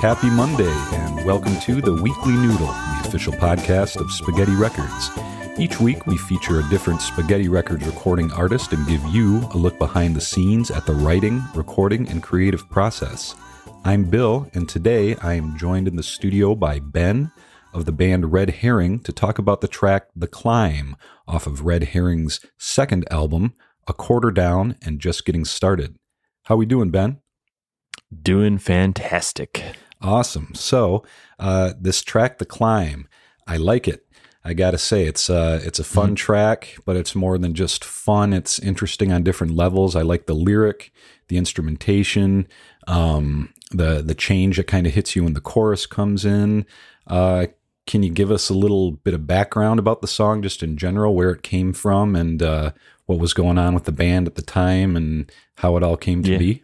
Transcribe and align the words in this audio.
Happy 0.00 0.30
Monday, 0.30 0.74
and 0.92 1.24
welcome 1.24 1.58
to 1.60 1.80
the 1.80 1.94
Weekly 2.02 2.32
Noodle, 2.32 2.66
the 2.66 3.02
official 3.06 3.32
podcast 3.34 4.00
of 4.00 4.10
Spaghetti 4.10 4.56
Records. 4.56 5.10
Each 5.58 5.80
week, 5.80 6.06
we 6.06 6.16
feature 6.18 6.58
a 6.58 6.68
different 6.70 7.02
Spaghetti 7.02 7.48
Records 7.48 7.86
recording 7.86 8.32
artist 8.32 8.72
and 8.72 8.86
give 8.88 9.04
you 9.06 9.38
a 9.54 9.56
look 9.56 9.78
behind 9.78 10.16
the 10.16 10.20
scenes 10.20 10.72
at 10.72 10.86
the 10.86 10.94
writing, 10.94 11.42
recording, 11.54 12.08
and 12.08 12.20
creative 12.20 12.68
process. 12.68 13.36
I'm 13.84 14.04
Bill, 14.04 14.50
and 14.54 14.68
today 14.68 15.14
I 15.22 15.34
am 15.34 15.56
joined 15.56 15.86
in 15.86 15.94
the 15.94 16.02
studio 16.02 16.56
by 16.56 16.80
Ben 16.80 17.30
of 17.78 17.84
the 17.84 17.92
band 17.92 18.32
Red 18.32 18.50
Herring 18.50 18.98
to 19.00 19.12
talk 19.12 19.38
about 19.38 19.60
the 19.60 19.68
track 19.68 20.08
The 20.14 20.26
Climb 20.26 20.96
off 21.28 21.46
of 21.46 21.64
Red 21.64 21.84
Herring's 21.84 22.40
second 22.58 23.06
album, 23.10 23.54
A 23.86 23.92
Quarter 23.92 24.32
Down 24.32 24.76
and 24.84 25.00
Just 25.00 25.24
Getting 25.24 25.44
Started. 25.44 25.96
How 26.46 26.56
we 26.56 26.66
doing, 26.66 26.90
Ben? 26.90 27.20
Doing 28.22 28.58
fantastic. 28.58 29.62
Awesome. 30.02 30.54
So, 30.54 31.04
uh, 31.38 31.74
this 31.80 32.02
track, 32.02 32.38
The 32.38 32.46
Climb, 32.46 33.06
I 33.46 33.56
like 33.56 33.86
it. 33.86 34.04
I 34.44 34.54
gotta 34.54 34.78
say, 34.78 35.04
it's 35.04 35.30
uh, 35.30 35.60
it's 35.62 35.78
a 35.78 35.84
fun 35.84 36.08
mm-hmm. 36.08 36.14
track, 36.14 36.78
but 36.84 36.96
it's 36.96 37.14
more 37.14 37.38
than 37.38 37.54
just 37.54 37.84
fun. 37.84 38.32
It's 38.32 38.58
interesting 38.58 39.12
on 39.12 39.22
different 39.22 39.54
levels. 39.54 39.94
I 39.94 40.02
like 40.02 40.26
the 40.26 40.34
lyric, 40.34 40.92
the 41.28 41.36
instrumentation, 41.36 42.48
um, 42.86 43.52
the 43.70 44.00
the 44.02 44.14
change 44.14 44.56
that 44.56 44.66
kind 44.66 44.86
of 44.86 44.94
hits 44.94 45.14
you 45.14 45.24
when 45.24 45.34
the 45.34 45.40
chorus 45.40 45.86
comes 45.86 46.24
in. 46.24 46.66
Uh, 47.06 47.46
can 47.88 48.02
you 48.02 48.10
give 48.10 48.30
us 48.30 48.50
a 48.50 48.54
little 48.54 48.92
bit 48.92 49.14
of 49.14 49.26
background 49.26 49.80
about 49.80 50.02
the 50.02 50.06
song, 50.06 50.42
just 50.42 50.62
in 50.62 50.76
general, 50.76 51.14
where 51.14 51.30
it 51.30 51.42
came 51.42 51.72
from, 51.72 52.14
and 52.14 52.42
uh, 52.42 52.70
what 53.06 53.18
was 53.18 53.32
going 53.32 53.58
on 53.58 53.74
with 53.74 53.84
the 53.84 53.92
band 53.92 54.28
at 54.28 54.34
the 54.34 54.42
time, 54.42 54.94
and 54.94 55.32
how 55.56 55.74
it 55.76 55.82
all 55.82 55.96
came 55.96 56.22
to 56.22 56.32
yeah. 56.32 56.38
be? 56.38 56.62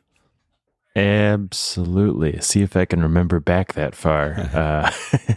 Absolutely. 0.94 2.38
See 2.40 2.60
if 2.60 2.76
I 2.76 2.84
can 2.84 3.02
remember 3.02 3.40
back 3.40 3.72
that 3.72 3.94
far. 3.94 4.34
uh, 4.52 4.90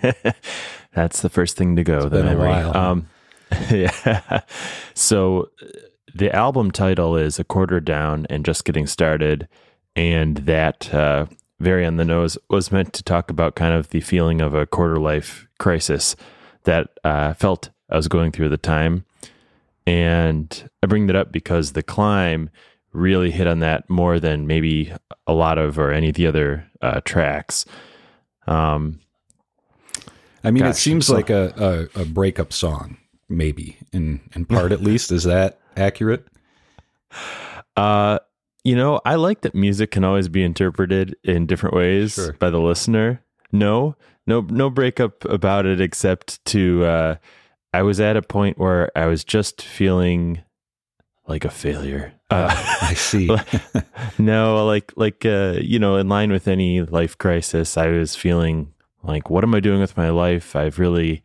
that's 0.94 1.22
the 1.22 1.30
first 1.30 1.56
thing 1.56 1.78
to 1.78 1.84
go. 1.86 2.00
It's 2.00 2.10
the 2.10 2.24
memory. 2.24 2.50
While, 2.50 2.78
um, 2.78 3.08
yeah. 3.72 4.42
So 4.94 5.50
the 6.14 6.36
album 6.36 6.70
title 6.72 7.16
is 7.16 7.40
"A 7.40 7.46
Quarter 7.46 7.80
Down" 7.80 8.28
and 8.30 8.44
just 8.44 8.66
getting 8.66 8.88
started, 8.88 9.48
and 9.96 10.36
that 10.40 10.94
uh, 10.94 11.28
very 11.62 11.86
on 11.86 11.96
the 11.96 12.06
nose 12.06 12.38
was 12.50 12.74
meant 12.74 12.92
to 12.92 13.04
talk 13.04 13.32
about 13.32 13.56
kind 13.56 13.74
of 13.74 13.90
the 13.92 14.02
feeling 14.02 14.42
of 14.42 14.54
a 14.54 14.66
quarter 14.66 15.00
life 15.00 15.47
crisis 15.58 16.16
that 16.64 16.90
I 17.04 17.10
uh, 17.10 17.34
felt 17.34 17.70
I 17.90 17.96
was 17.96 18.08
going 18.08 18.32
through 18.32 18.46
at 18.46 18.52
the 18.52 18.58
time. 18.58 19.06
And 19.86 20.70
I 20.84 20.88
bring 20.88 21.08
that 21.08 21.16
up 21.16 21.32
because 21.32 21.72
the 21.72 21.84
climb 21.84 22.50
really 22.92 23.32
hit 23.32 23.48
on 23.48 23.60
that 23.60 23.90
more 23.90 24.20
than 24.20 24.48
maybe 24.48 24.94
a 25.26 25.34
lot 25.34 25.58
of 25.58 25.80
or 25.80 25.92
any 25.92 26.10
of 26.10 26.16
the 26.16 26.28
other 26.28 26.70
uh, 26.82 27.02
tracks. 27.06 27.66
Um, 28.48 29.00
I 30.44 30.52
mean, 30.52 30.64
gosh, 30.64 30.76
it 30.76 30.78
seems 30.78 31.08
so, 31.08 31.14
like 31.14 31.30
a, 31.30 31.90
a, 31.96 32.02
a 32.02 32.06
breakup 32.06 32.54
song, 32.54 32.98
maybe 33.30 33.78
in 33.92 34.22
in 34.36 34.46
part 34.46 34.72
at 34.72 34.82
least. 34.82 35.12
Is 35.12 35.24
that 35.24 35.60
accurate? 35.76 36.26
Uh, 37.76 38.20
you 38.64 38.76
know, 38.76 39.00
I 39.06 39.16
like 39.16 39.42
that 39.42 39.56
music 39.56 39.92
can 39.92 40.04
always 40.04 40.28
be 40.28 40.44
interpreted 40.44 41.16
in 41.24 41.46
different 41.46 41.76
ways 41.76 42.16
sure. 42.16 42.34
by 42.34 42.50
the 42.50 42.60
listener. 42.60 43.22
No, 43.52 43.96
no, 44.26 44.42
no 44.42 44.70
breakup 44.70 45.26
about 45.26 45.66
it 45.66 45.80
except 45.80 46.44
to, 46.46 46.86
uh, 46.86 47.16
I 47.74 47.82
was 47.84 48.00
at 48.00 48.18
a 48.18 48.22
point 48.22 48.58
where 48.58 48.92
I 48.98 49.08
was 49.08 49.24
just 49.24 49.62
feeling 49.62 50.42
like 51.28 51.46
a 51.46 51.50
failure. 51.50 52.14
Uh, 52.30 52.50
I 52.82 52.94
see. 52.94 53.30
no, 54.18 54.66
like, 54.66 54.94
like, 54.96 55.26
uh, 55.26 55.58
you 55.62 55.80
know, 55.80 55.98
in 55.98 56.10
line 56.10 56.32
with 56.32 56.48
any 56.48 56.82
life 56.82 57.18
crisis, 57.18 57.78
I 57.78 57.88
was 57.88 58.16
feeling 58.16 58.74
like, 59.04 59.30
what 59.30 59.44
am 59.44 59.56
I 59.56 59.60
doing 59.60 59.80
with 59.80 59.98
my 59.98 60.10
life? 60.10 60.56
I've 60.56 60.80
really 60.80 61.24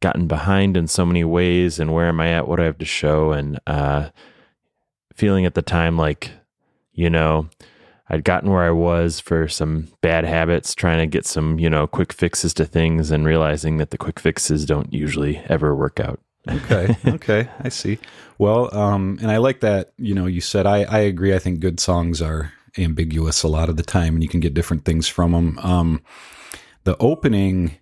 gotten 0.00 0.26
behind 0.26 0.76
in 0.76 0.88
so 0.88 1.06
many 1.06 1.24
ways 1.24 1.78
and 1.78 1.92
where 1.92 2.06
am 2.06 2.20
I 2.20 2.32
at? 2.32 2.48
What 2.48 2.56
do 2.56 2.62
I 2.62 2.66
have 2.66 2.78
to 2.78 2.84
show? 2.84 3.32
And, 3.32 3.60
uh, 3.66 4.10
feeling 5.14 5.46
at 5.46 5.54
the 5.54 5.62
time 5.62 5.96
like 5.96 6.32
you 6.92 7.10
know, 7.10 7.48
I'd 8.12 8.24
gotten 8.24 8.50
where 8.50 8.62
I 8.62 8.70
was 8.70 9.20
for 9.20 9.48
some 9.48 9.88
bad 10.02 10.26
habits, 10.26 10.74
trying 10.74 10.98
to 10.98 11.06
get 11.06 11.24
some, 11.24 11.58
you 11.58 11.70
know, 11.70 11.86
quick 11.86 12.12
fixes 12.12 12.52
to 12.54 12.66
things 12.66 13.10
and 13.10 13.24
realizing 13.24 13.78
that 13.78 13.90
the 13.90 13.96
quick 13.96 14.20
fixes 14.20 14.66
don't 14.66 14.92
usually 14.92 15.38
ever 15.48 15.74
work 15.74 15.98
out. 15.98 16.20
okay. 16.48 16.94
Okay. 17.06 17.48
I 17.60 17.70
see. 17.70 17.98
Well, 18.38 18.74
um, 18.76 19.18
and 19.22 19.30
I 19.30 19.38
like 19.38 19.60
that, 19.60 19.92
you 19.96 20.14
know, 20.14 20.26
you 20.26 20.42
said, 20.42 20.66
I, 20.66 20.82
I 20.82 20.98
agree. 20.98 21.34
I 21.34 21.38
think 21.38 21.60
good 21.60 21.80
songs 21.80 22.20
are 22.20 22.52
ambiguous 22.76 23.42
a 23.42 23.48
lot 23.48 23.68
of 23.68 23.76
the 23.76 23.82
time 23.82 24.14
and 24.14 24.22
you 24.22 24.28
can 24.28 24.40
get 24.40 24.54
different 24.54 24.84
things 24.84 25.08
from 25.08 25.32
them. 25.32 25.58
Um, 25.60 26.02
the 26.84 26.96
opening 26.98 27.78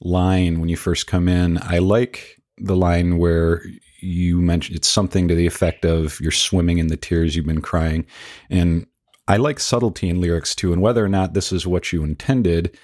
line 0.00 0.60
when 0.60 0.68
you 0.68 0.76
first 0.76 1.06
come 1.06 1.28
in, 1.28 1.58
I 1.62 1.78
like 1.78 2.42
the 2.58 2.76
line 2.76 3.18
where 3.18 3.62
you 4.00 4.40
mentioned 4.40 4.76
it's 4.76 4.88
something 4.88 5.28
to 5.28 5.34
the 5.34 5.46
effect 5.46 5.84
of 5.84 6.20
you're 6.20 6.32
swimming 6.32 6.78
in 6.78 6.88
the 6.88 6.96
tears 6.96 7.36
you've 7.36 7.46
been 7.46 7.60
crying 7.62 8.06
and 8.48 8.86
i 9.30 9.36
like 9.36 9.58
subtlety 9.60 10.08
in 10.08 10.20
lyrics 10.20 10.54
too 10.54 10.72
and 10.72 10.82
whether 10.82 11.04
or 11.04 11.08
not 11.08 11.34
this 11.34 11.52
is 11.52 11.66
what 11.66 11.92
you 11.92 12.02
intended 12.02 12.76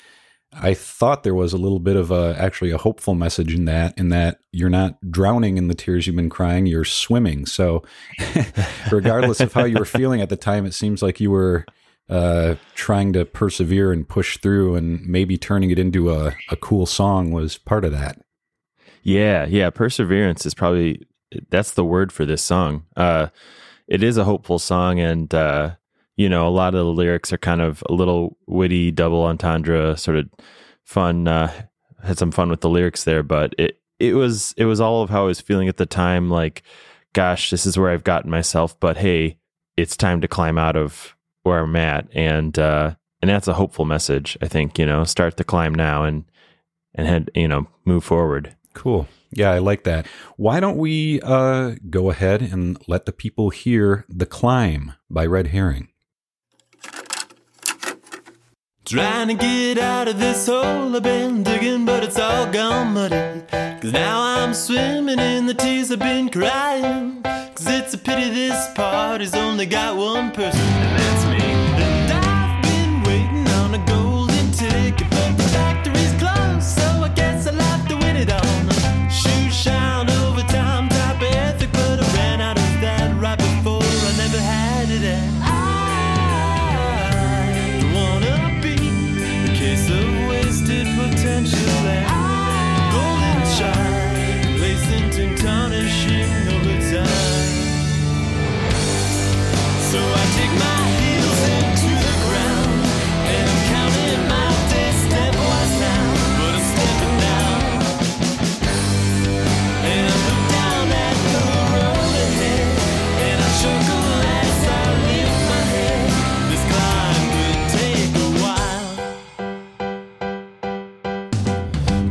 i 0.53 0.73
thought 0.73 1.23
there 1.23 1.35
was 1.35 1.53
a 1.53 1.59
little 1.59 1.79
bit 1.79 1.97
of 1.97 2.11
a 2.11 2.35
actually 2.39 2.71
a 2.71 2.79
hopeful 2.79 3.15
message 3.15 3.55
in 3.55 3.65
that 3.65 3.97
in 3.99 4.09
that 4.09 4.39
you're 4.53 4.71
not 4.71 4.99
drowning 5.11 5.59
in 5.59 5.69
the 5.69 5.75
tears 5.75 6.07
you've 6.07 6.17
been 6.17 6.31
crying 6.31 6.67
you're 6.67 6.85
swimming 6.85 7.47
so 7.47 7.83
regardless 8.91 9.41
of 9.41 9.53
how 9.53 9.65
you 9.65 9.79
were 9.79 9.85
feeling 9.85 10.21
at 10.21 10.29
the 10.29 10.37
time 10.37 10.65
it 10.65 10.75
seems 10.75 11.03
like 11.03 11.21
you 11.21 11.31
were 11.31 11.65
uh, 12.09 12.55
trying 12.77 13.13
to 13.13 13.25
persevere 13.25 13.91
and 13.91 14.09
push 14.09 14.39
through 14.39 14.77
and 14.77 15.05
maybe 15.09 15.37
turning 15.37 15.73
it 15.73 15.79
into 15.79 16.13
a, 16.13 16.37
a 16.51 16.57
cool 16.57 16.87
song 16.87 17.33
was 17.33 17.59
part 17.59 17.85
of 17.85 17.91
that 17.91 18.21
yeah, 19.07 19.47
yeah. 19.47 19.71
Perseverance 19.71 20.45
is 20.47 20.55
probably 20.55 21.07
that's 21.49 21.71
the 21.71 21.85
word 21.85 22.11
for 22.11 22.27
this 22.27 22.43
song. 22.43 22.87
Uh, 22.97 23.29
it 23.87 24.03
is 24.03 24.17
a 24.17 24.25
hopeful 24.25 24.59
song, 24.59 24.99
and 24.99 25.33
uh, 25.33 25.77
you 26.17 26.29
know, 26.29 26.49
a 26.49 26.51
lot 26.51 26.75
of 26.75 26.85
the 26.85 26.93
lyrics 26.93 27.33
are 27.33 27.39
kind 27.39 27.61
of 27.61 27.83
a 27.89 27.93
little 27.93 28.37
witty, 28.47 28.91
double 28.91 29.23
entendre, 29.25 29.97
sort 29.97 30.17
of 30.17 30.29
fun. 30.85 31.29
Uh, 31.29 31.53
had 32.03 32.19
some 32.19 32.31
fun 32.31 32.49
with 32.49 32.61
the 32.61 32.71
lyrics 32.71 33.05
there, 33.05 33.23
but 33.23 33.55
it 33.59 33.81
it 33.99 34.15
was 34.15 34.55
it 34.57 34.65
was 34.65 34.81
all 34.81 35.03
of 35.03 35.11
how 35.11 35.25
I 35.25 35.27
was 35.27 35.41
feeling 35.41 35.69
at 35.69 35.77
the 35.77 35.87
time. 35.87 36.31
Like, 36.31 36.63
gosh, 37.13 37.51
this 37.51 37.67
is 37.67 37.79
where 37.79 37.91
I've 37.91 38.05
gotten 38.05 38.31
myself, 38.31 38.79
but 38.81 38.97
hey, 38.97 39.39
it's 39.77 39.97
time 39.97 40.21
to 40.23 40.29
climb 40.29 40.59
out 40.59 40.77
of 40.77 41.15
where 41.43 41.59
I'm 41.59 41.77
at, 41.77 42.09
and 42.15 42.59
uh, 42.59 42.95
and 43.21 43.29
that's 43.29 43.49
a 43.49 43.55
hopeful 43.55 43.85
message. 43.85 44.39
I 44.41 44.49
think 44.49 44.79
you 44.79 44.87
know, 44.87 45.05
start 45.05 45.37
the 45.37 45.45
climb 45.45 45.75
now, 45.75 46.05
and 46.05 46.25
and 46.95 47.07
head 47.07 47.31
you 47.35 47.49
know 47.49 47.67
move 47.85 48.05
forward. 48.05 48.57
Cool. 48.75 49.09
Yeah, 49.33 49.51
I 49.51 49.59
like 49.59 49.85
that. 49.85 50.07
Why 50.37 50.61
don't 50.61 50.77
we 50.77 51.21
uh, 51.23 51.75
go 51.91 52.11
ahead 52.11 52.43
and 52.43 52.79
let 52.87 53.07
the 53.07 53.13
people 53.13 53.51
hear 53.51 54.05
The 54.09 54.25
Climb 54.25 54.93
by 55.11 55.27
Red 55.27 55.49
Herring? 55.49 55.89
Trying 58.87 59.27
to 59.27 59.35
get 59.35 59.79
out 59.79 60.07
of 60.07 60.21
this 60.21 60.47
hole 60.47 60.95
I've 60.95 61.03
been 61.03 61.43
digging, 61.43 61.85
but 61.85 62.05
it's 62.05 62.21
all 62.21 62.47
gone 62.47 62.95
muddy. 62.95 63.43
Cause 63.81 63.91
now 63.91 64.23
I'm 64.23 64.55
swimming 64.55 65.19
in 65.19 65.47
the 65.47 65.55
tears 65.55 65.91
I've 65.91 65.99
been 65.99 66.29
crying. 66.29 67.21
Cause 67.25 67.67
it's 67.67 67.95
a 67.95 67.99
pity 67.99 68.31
this 68.31 68.69
party's 68.77 69.35
only 69.35 69.67
got 69.67 69.97
one 69.97 70.31
person, 70.31 70.61
and 70.61 71.01
that's 71.01 71.25
me. 71.25 71.51
And 71.83 72.13
I've 72.13 72.63
been 72.63 73.03
waiting 73.03 73.49
on 73.55 73.75
a 73.75 73.85
golden 73.89 74.53
ticket, 74.53 75.11
but 75.11 75.37
the 75.37 75.43
factory's 75.51 76.13
closed, 76.21 76.63
so 76.79 76.87
I 77.03 77.09
guess 77.09 77.36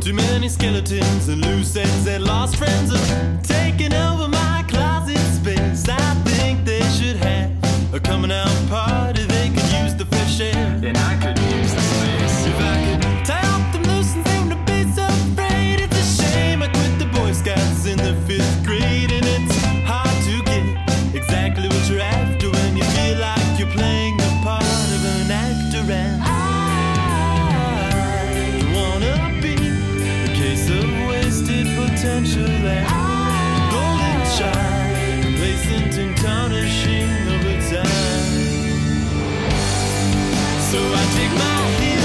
Too 0.06 0.12
many 0.12 0.48
skeletons 0.48 1.26
and 1.26 1.44
loose 1.44 1.74
ends 1.74 2.06
and 2.06 2.22
lost 2.22 2.54
friends 2.58 2.94
are 2.94 3.38
taking 3.42 3.92
over 3.92 4.28
my 4.28 4.64
closet 4.68 5.18
space. 5.18 5.88
I 5.88 6.14
think 6.26 6.64
they 6.64 6.80
should 6.90 7.16
have 7.16 7.50
a 7.92 7.98
coming 7.98 8.30
out 8.30 8.68
party. 8.68 9.24
They 9.24 9.48
could 9.48 9.68
use 9.82 9.96
the 9.96 10.06
fresh 10.08 10.40
air. 10.40 11.05
So 40.76 40.82
I 40.82 41.04
take 41.16 41.32
my 41.38 41.95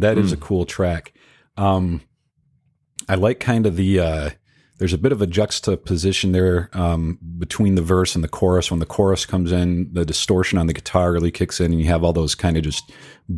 Man, 0.00 0.16
that 0.16 0.20
is 0.20 0.32
a 0.32 0.36
cool 0.36 0.64
track. 0.64 1.12
Um, 1.56 2.02
I 3.08 3.14
like 3.14 3.40
kind 3.40 3.66
of 3.66 3.76
the. 3.76 4.00
Uh, 4.00 4.30
there's 4.78 4.92
a 4.94 4.98
bit 4.98 5.12
of 5.12 5.20
a 5.20 5.26
juxtaposition 5.26 6.32
there 6.32 6.70
um, 6.72 7.18
between 7.38 7.74
the 7.74 7.82
verse 7.82 8.14
and 8.14 8.24
the 8.24 8.28
chorus. 8.28 8.70
When 8.70 8.80
the 8.80 8.86
chorus 8.86 9.26
comes 9.26 9.52
in, 9.52 9.92
the 9.92 10.06
distortion 10.06 10.58
on 10.58 10.68
the 10.68 10.72
guitar 10.72 11.12
really 11.12 11.30
kicks 11.30 11.60
in, 11.60 11.72
and 11.72 11.80
you 11.80 11.88
have 11.88 12.02
all 12.02 12.14
those 12.14 12.34
kind 12.34 12.56
of 12.56 12.62
just 12.62 12.90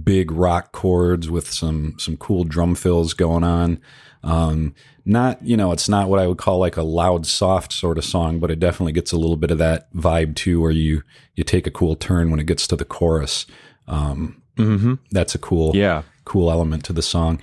big 0.05 0.31
rock 0.31 0.71
chords 0.73 1.29
with 1.29 1.51
some 1.51 1.97
some 1.99 2.17
cool 2.17 2.45
drum 2.45 2.75
fills 2.77 3.13
going 3.13 3.43
on. 3.45 3.81
Um, 4.23 4.75
not 5.05 5.45
you 5.45 5.57
know, 5.57 5.73
it's 5.73 5.89
not 5.89 6.09
what 6.09 6.21
I 6.21 6.29
would 6.29 6.39
call 6.39 6.59
like 6.59 6.77
a 6.77 6.85
loud, 6.85 7.27
soft 7.27 7.73
sort 7.73 7.99
of 7.99 8.05
song, 8.05 8.39
but 8.39 8.53
it 8.53 8.61
definitely 8.61 8.93
gets 8.93 9.11
a 9.11 9.17
little 9.19 9.37
bit 9.37 9.51
of 9.51 9.59
that 9.59 9.93
vibe 9.95 10.37
too, 10.37 10.61
where 10.61 10.71
you 10.71 11.03
you 11.35 11.43
take 11.43 11.67
a 11.67 11.73
cool 11.73 11.97
turn 11.97 12.31
when 12.31 12.39
it 12.39 12.47
gets 12.47 12.69
to 12.69 12.77
the 12.77 12.85
chorus. 12.85 13.47
Um, 13.89 14.39
Mm-hmm. 14.57 14.97
that's 15.11 15.35
a 15.35 15.39
cool 15.39 15.75
Yeah. 15.75 16.03
Cool 16.25 16.51
element 16.51 16.85
to 16.85 16.93
the 16.93 17.03
song 17.03 17.41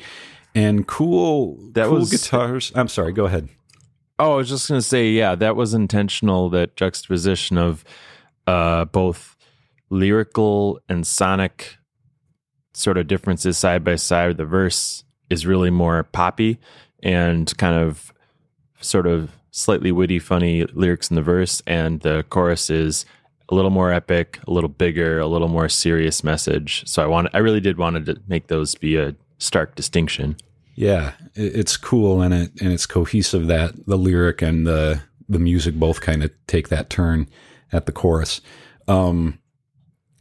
and 0.56 0.88
cool 0.88 1.58
That 1.74 1.88
cool 1.88 2.00
was- 2.00 2.10
guitars 2.12 2.72
i'm 2.76 2.88
sorry 2.88 3.12
go 3.14 3.26
ahead 3.26 3.50
Oh, 4.22 4.34
I 4.34 4.36
was 4.36 4.50
just 4.50 4.68
gonna 4.68 4.82
say, 4.82 5.12
yeah, 5.12 5.34
that 5.36 5.56
was 5.56 5.74
intentional. 5.74 6.50
That 6.50 6.76
juxtaposition 6.76 7.58
of 7.58 7.86
uh, 8.48 8.84
both 8.84 9.38
lyrical 9.90 10.82
and 10.90 11.08
sonic 11.08 11.78
sort 12.74 12.98
of 12.98 13.08
differences 13.08 13.58
side 13.58 13.84
by 13.84 13.96
side. 13.96 14.36
The 14.36 14.44
verse 14.44 15.06
is 15.30 15.46
really 15.46 15.70
more 15.70 16.04
poppy 16.04 16.60
and 17.02 17.58
kind 17.58 17.76
of 17.76 18.12
sort 18.82 19.08
of 19.08 19.32
slightly 19.52 19.94
witty, 19.94 20.20
funny 20.20 20.66
lyrics 20.66 21.10
in 21.10 21.16
the 21.16 21.22
verse, 21.22 21.62
and 21.66 22.02
the 22.02 22.26
chorus 22.30 22.70
is 22.70 23.06
a 23.50 23.56
little 23.56 23.72
more 23.72 23.92
epic, 23.92 24.40
a 24.48 24.52
little 24.52 24.70
bigger, 24.70 25.20
a 25.20 25.28
little 25.28 25.48
more 25.48 25.68
serious 25.70 26.24
message. 26.24 26.84
So 26.88 27.04
I 27.04 27.08
want, 27.08 27.30
I 27.34 27.40
really 27.40 27.60
did 27.60 27.78
wanted 27.78 28.06
to 28.06 28.22
make 28.28 28.48
those 28.48 28.76
be 28.76 28.96
a 28.96 29.16
stark 29.40 29.76
distinction. 29.76 30.36
yeah 30.80 31.12
it's 31.36 31.76
cool 31.76 32.22
and 32.22 32.34
it 32.34 32.52
and 32.62 32.72
it's 32.72 32.86
cohesive 32.86 33.48
that 33.48 33.74
the 33.86 33.98
lyric 33.98 34.42
and 34.42 34.66
the 34.66 35.02
the 35.28 35.38
music 35.38 35.76
both 35.76 36.00
kind 36.00 36.24
of 36.24 36.32
take 36.48 36.70
that 36.70 36.90
turn 36.90 37.28
at 37.74 37.86
the 37.86 37.92
chorus 37.92 38.40
um 38.88 39.38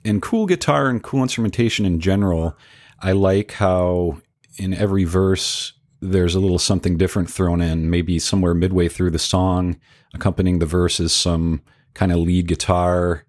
and 0.04 0.20
cool 0.20 0.46
guitar 0.46 0.88
and 0.88 1.04
cool 1.04 1.22
instrumentation 1.22 1.86
in 1.86 2.00
general 2.00 2.56
i 3.00 3.12
like 3.12 3.52
how 3.52 4.18
in 4.56 4.74
every 4.74 5.04
verse 5.04 5.74
there's 6.00 6.34
a 6.34 6.40
little 6.40 6.58
something 6.58 6.96
different 6.96 7.30
thrown 7.30 7.60
in 7.60 7.88
maybe 7.88 8.18
somewhere 8.18 8.54
midway 8.54 8.88
through 8.88 9.10
the 9.12 9.18
song 9.18 9.78
accompanying 10.12 10.58
the 10.58 10.66
verse 10.66 10.98
is 10.98 11.12
some 11.12 11.62
kind 11.94 12.10
of 12.10 12.18
lead 12.18 12.48
guitar 12.48 13.24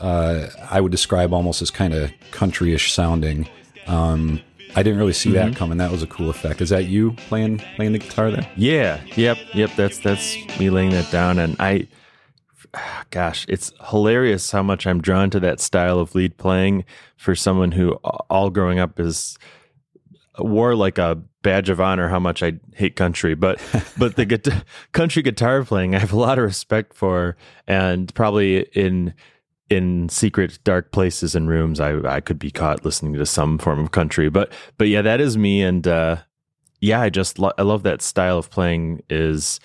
uh, 0.00 0.48
i 0.70 0.80
would 0.80 0.92
describe 0.92 1.32
almost 1.32 1.62
as 1.62 1.70
kind 1.70 1.94
of 1.94 2.10
countryish 2.32 2.90
sounding. 2.90 3.48
Um, 3.86 4.40
i 4.76 4.82
didn't 4.82 4.98
really 4.98 5.12
see 5.12 5.32
that 5.32 5.56
coming. 5.56 5.78
That 5.78 5.90
was 5.90 6.02
a 6.02 6.06
cool 6.06 6.30
effect. 6.30 6.60
Is 6.60 6.68
that 6.70 6.84
you 6.84 7.12
playing 7.12 7.58
playing 7.76 7.92
the 7.92 7.98
guitar 7.98 8.30
there? 8.30 8.48
Yeah. 8.56 9.00
Yep. 9.16 9.38
Yep. 9.54 9.70
That's 9.76 9.98
that's 9.98 10.36
me 10.58 10.70
laying 10.70 10.90
that 10.90 11.10
down, 11.10 11.38
and 11.38 11.56
I, 11.58 11.88
gosh, 13.10 13.46
it's 13.48 13.72
hilarious 13.90 14.50
how 14.50 14.62
much 14.62 14.86
I'm 14.86 15.00
drawn 15.00 15.30
to 15.30 15.40
that 15.40 15.60
style 15.60 15.98
of 15.98 16.14
lead 16.14 16.36
playing 16.36 16.84
for 17.16 17.34
someone 17.34 17.72
who 17.72 17.92
all 17.94 18.50
growing 18.50 18.78
up 18.78 19.00
is 19.00 19.38
wore 20.38 20.74
like 20.74 20.98
a 20.98 21.20
badge 21.42 21.70
of 21.70 21.80
honor 21.80 22.08
how 22.08 22.18
much 22.20 22.42
I 22.42 22.54
hate 22.74 22.96
country, 22.96 23.34
but 23.34 23.60
but 23.98 24.16
the 24.16 24.24
guitar, 24.24 24.62
country 24.92 25.22
guitar 25.22 25.64
playing 25.64 25.94
I 25.94 25.98
have 25.98 26.12
a 26.12 26.18
lot 26.18 26.38
of 26.38 26.44
respect 26.44 26.94
for, 26.94 27.36
and 27.66 28.14
probably 28.14 28.60
in 28.72 29.14
in 29.70 30.08
secret 30.08 30.58
dark 30.64 30.92
places 30.92 31.34
and 31.34 31.48
rooms 31.48 31.80
I 31.80 31.98
I 32.00 32.20
could 32.20 32.38
be 32.38 32.50
caught 32.50 32.84
listening 32.84 33.14
to 33.14 33.24
some 33.24 33.58
form 33.58 33.78
of 33.78 33.92
country, 33.92 34.28
but 34.28 34.52
but 34.76 34.88
yeah, 34.88 35.02
that 35.02 35.20
is 35.20 35.38
me, 35.38 35.62
and 35.62 35.86
uh, 35.86 36.16
yeah, 36.80 37.00
I 37.00 37.08
just 37.08 37.38
lo- 37.38 37.52
I 37.56 37.62
love 37.62 37.84
that 37.84 38.02
style 38.02 38.38
of 38.38 38.50
playing 38.50 39.02
is 39.08 39.60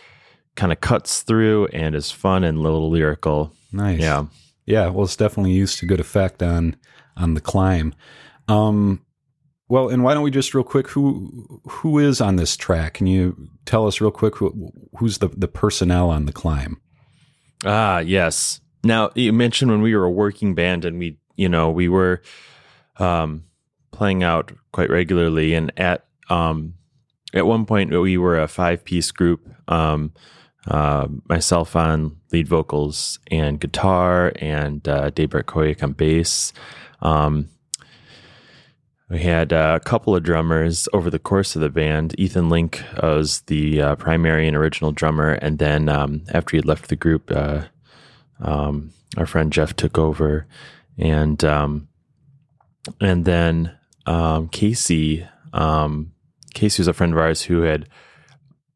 kind 0.55 0.71
of 0.71 0.79
cuts 0.79 1.23
through 1.23 1.67
and 1.67 1.95
is 1.95 2.11
fun 2.11 2.43
and 2.43 2.59
a 2.59 2.61
little 2.61 2.89
lyrical. 2.89 3.51
nice 3.73 3.99
Yeah. 3.99 4.25
Yeah, 4.67 4.89
well, 4.89 5.03
it's 5.05 5.15
definitely 5.15 5.51
used 5.51 5.77
to 5.79 5.85
good 5.85 5.99
effect 5.99 6.41
on 6.41 6.75
on 7.17 7.33
the 7.33 7.41
climb. 7.41 7.93
Um, 8.47 9.01
well, 9.67 9.89
and 9.89 10.03
why 10.03 10.13
don't 10.13 10.23
we 10.23 10.31
just 10.31 10.53
real 10.53 10.63
quick 10.63 10.89
who 10.89 11.61
who 11.67 11.99
is 11.99 12.21
on 12.21 12.35
this 12.35 12.57
track? 12.57 12.95
Can 12.95 13.07
you 13.07 13.49
tell 13.65 13.87
us 13.87 14.01
real 14.01 14.11
quick 14.11 14.37
who, 14.37 14.71
who's 14.97 15.19
the 15.19 15.27
the 15.27 15.47
personnel 15.47 16.09
on 16.09 16.25
the 16.25 16.33
climb? 16.33 16.79
Ah, 17.63 17.99
yes. 17.99 18.59
Now 18.85 19.09
you 19.15 19.33
mentioned 19.33 19.71
when 19.71 19.81
we 19.81 19.95
were 19.95 20.05
a 20.05 20.11
working 20.11 20.53
band 20.53 20.85
and 20.85 20.99
we, 20.99 21.17
you 21.35 21.49
know, 21.49 21.71
we 21.71 21.89
were 21.89 22.21
um, 22.97 23.45
playing 23.91 24.23
out 24.23 24.51
quite 24.71 24.91
regularly, 24.91 25.55
and 25.55 25.73
at 25.75 26.05
um, 26.29 26.75
at 27.33 27.47
one 27.47 27.65
point 27.65 27.91
we 27.91 28.17
were 28.17 28.39
a 28.39 28.47
five 28.47 28.85
piece 28.85 29.11
group. 29.11 29.49
Um, 29.67 30.13
uh, 30.67 31.07
myself 31.29 31.75
on 31.75 32.17
lead 32.31 32.47
vocals 32.47 33.19
and 33.31 33.59
guitar, 33.59 34.33
and 34.37 34.87
uh, 34.87 35.09
Dave 35.09 35.29
Bartkowiak 35.29 35.83
on 35.83 35.93
bass. 35.93 36.53
Um, 37.01 37.49
we 39.09 39.19
had 39.19 39.51
a 39.51 39.79
couple 39.79 40.15
of 40.15 40.23
drummers 40.23 40.87
over 40.91 41.11
the 41.11 41.19
course 41.19 41.55
of 41.55 41.61
the 41.61 41.69
band. 41.69 42.15
Ethan 42.19 42.49
Link 42.49 42.83
was 43.01 43.41
the 43.41 43.79
uh, 43.79 43.95
primary 43.95 44.47
and 44.47 44.57
original 44.57 44.91
drummer, 44.91 45.33
and 45.33 45.59
then 45.59 45.89
um, 45.89 46.23
after 46.33 46.57
he 46.57 46.61
left 46.61 46.89
the 46.89 46.95
group, 46.95 47.31
uh, 47.31 47.65
um, 48.39 48.91
our 49.17 49.25
friend 49.25 49.51
Jeff 49.51 49.75
took 49.75 49.97
over, 49.97 50.47
and 50.97 51.43
um, 51.43 51.87
and 52.99 53.25
then 53.25 53.75
um, 54.05 54.49
Casey, 54.49 55.27
um, 55.53 56.11
Casey 56.53 56.81
was 56.81 56.87
a 56.87 56.93
friend 56.93 57.13
of 57.13 57.19
ours 57.19 57.43
who 57.43 57.61
had 57.61 57.87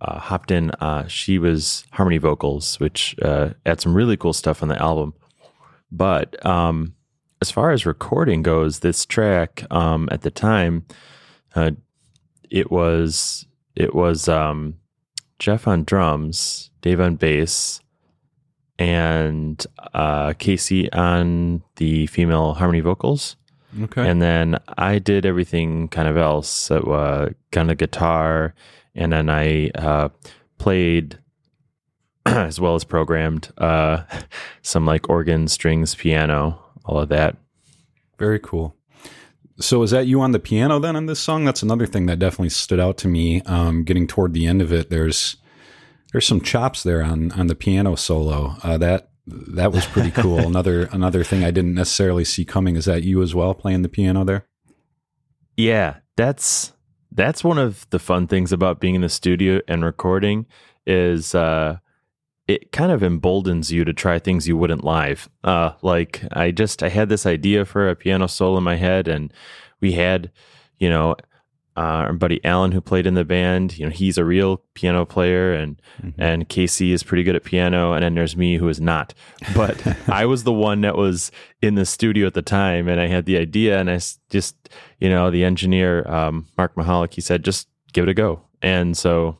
uh, 0.01 0.19
hopped 0.19 0.51
in. 0.51 0.71
Uh, 0.71 1.07
she 1.07 1.37
was 1.37 1.85
harmony 1.91 2.17
vocals, 2.17 2.79
which 2.79 3.15
uh, 3.21 3.49
had 3.65 3.81
some 3.81 3.93
really 3.93 4.17
cool 4.17 4.33
stuff 4.33 4.63
on 4.63 4.69
the 4.69 4.81
album. 4.81 5.13
But 5.91 6.43
um, 6.45 6.95
as 7.41 7.51
far 7.51 7.71
as 7.71 7.85
recording 7.85 8.43
goes, 8.43 8.79
this 8.79 9.05
track 9.05 9.65
um, 9.71 10.07
at 10.11 10.21
the 10.21 10.31
time, 10.31 10.85
uh, 11.55 11.71
it 12.49 12.71
was 12.71 13.45
it 13.75 13.93
was 13.93 14.29
Jeff 15.39 15.67
on 15.67 15.83
drums, 15.83 16.69
Dave 16.81 16.99
on 16.99 17.15
bass, 17.15 17.81
and 18.79 19.63
uh, 19.93 20.33
Casey 20.39 20.91
on 20.93 21.61
the 21.75 22.07
female 22.07 22.53
harmony 22.53 22.79
vocals. 22.79 23.35
Okay. 23.83 24.09
And 24.09 24.19
then 24.19 24.57
I 24.77 24.97
did 24.97 25.25
everything 25.25 25.89
kind 25.89 26.07
of 26.07 26.17
else. 26.17 26.49
So, 26.49 26.77
uh, 26.77 27.29
kind 27.51 27.69
of 27.69 27.77
guitar, 27.77 28.55
and 28.95 29.13
then 29.13 29.29
I 29.29 29.69
uh, 29.75 30.09
played 30.57 31.19
as 32.25 32.59
well 32.59 32.73
as 32.73 32.83
programmed 32.83 33.51
uh, 33.57 34.03
some 34.63 34.85
like 34.85 35.09
organ, 35.09 35.47
strings, 35.47 35.93
piano, 35.93 36.63
all 36.85 36.99
of 36.99 37.09
that. 37.09 37.37
Very 38.17 38.39
cool. 38.39 38.75
So 39.59 39.83
is 39.83 39.91
that 39.91 40.07
you 40.07 40.21
on 40.21 40.31
the 40.31 40.39
piano 40.39 40.79
then 40.79 40.95
on 40.95 41.05
this 41.05 41.19
song? 41.19 41.43
That's 41.43 41.61
another 41.61 41.85
thing 41.85 42.05
that 42.05 42.17
definitely 42.17 42.49
stood 42.49 42.79
out 42.79 42.97
to 42.99 43.09
me. 43.09 43.41
Um, 43.41 43.83
getting 43.83 44.07
toward 44.07 44.33
the 44.33 44.47
end 44.47 44.61
of 44.61 44.71
it, 44.71 44.89
there's 44.89 45.35
there's 46.11 46.27
some 46.27 46.41
chops 46.41 46.83
there 46.83 47.03
on 47.03 47.31
on 47.33 47.47
the 47.47 47.55
piano 47.55 47.95
solo. 47.95 48.55
Uh, 48.63 48.77
that 48.77 49.09
that 49.27 49.71
was 49.71 49.85
pretty 49.85 50.11
cool. 50.11 50.39
another 50.47 50.83
another 50.91 51.23
thing 51.23 51.43
I 51.43 51.51
didn't 51.51 51.75
necessarily 51.75 52.25
see 52.25 52.45
coming. 52.45 52.75
Is 52.75 52.85
that 52.85 53.03
you 53.03 53.21
as 53.21 53.35
well 53.35 53.53
playing 53.53 53.81
the 53.81 53.89
piano 53.89 54.23
there? 54.23 54.45
Yeah, 55.57 55.97
that's 56.15 56.73
that's 57.11 57.43
one 57.43 57.57
of 57.57 57.89
the 57.89 57.99
fun 57.99 58.27
things 58.27 58.51
about 58.51 58.79
being 58.79 58.95
in 58.95 59.01
the 59.01 59.09
studio 59.09 59.61
and 59.67 59.83
recording 59.83 60.45
is 60.85 61.35
uh 61.35 61.77
it 62.47 62.71
kind 62.71 62.91
of 62.91 63.03
emboldens 63.03 63.71
you 63.71 63.85
to 63.85 63.93
try 63.93 64.17
things 64.17 64.47
you 64.47 64.57
wouldn't 64.57 64.83
live. 64.83 65.29
Uh 65.43 65.71
like 65.81 66.23
I 66.31 66.51
just 66.51 66.81
I 66.81 66.89
had 66.89 67.09
this 67.09 67.25
idea 67.25 67.65
for 67.65 67.89
a 67.89 67.95
piano 67.95 68.27
solo 68.27 68.57
in 68.57 68.63
my 68.63 68.75
head 68.75 69.07
and 69.07 69.33
we 69.81 69.93
had, 69.93 70.31
you 70.77 70.89
know, 70.89 71.15
uh, 71.79 72.03
our 72.07 72.13
buddy 72.13 72.43
Alan 72.43 72.73
who 72.73 72.81
played 72.81 73.07
in 73.07 73.13
the 73.13 73.23
band, 73.23 73.77
you 73.77 73.85
know, 73.85 73.91
he's 73.91 74.17
a 74.17 74.25
real 74.25 74.57
piano 74.73 75.05
player 75.05 75.53
and 75.53 75.81
and 76.17 76.49
Casey 76.49 76.91
is 76.91 77.03
pretty 77.03 77.23
good 77.23 77.37
at 77.37 77.45
piano 77.45 77.93
and 77.93 78.03
then 78.03 78.15
there's 78.15 78.35
me 78.35 78.57
who 78.57 78.67
is 78.67 78.81
not. 78.81 79.13
But 79.55 79.81
I 80.09 80.25
was 80.25 80.43
the 80.43 80.51
one 80.51 80.81
that 80.81 80.97
was 80.97 81.31
in 81.61 81.75
the 81.75 81.85
studio 81.85 82.27
at 82.27 82.33
the 82.33 82.41
time 82.41 82.89
and 82.89 82.99
I 82.99 83.07
had 83.07 83.25
the 83.25 83.37
idea 83.37 83.79
and 83.79 83.89
I 83.89 84.01
just, 84.29 84.57
you 84.99 85.09
know, 85.09 85.31
the 85.31 85.45
engineer 85.45 86.05
um, 86.11 86.47
Mark 86.57 86.75
Mahalik 86.75 87.13
he 87.13 87.21
said 87.21 87.45
just 87.45 87.69
give 87.93 88.03
it 88.03 88.09
a 88.09 88.13
go. 88.13 88.41
And 88.61 88.97
so 88.97 89.37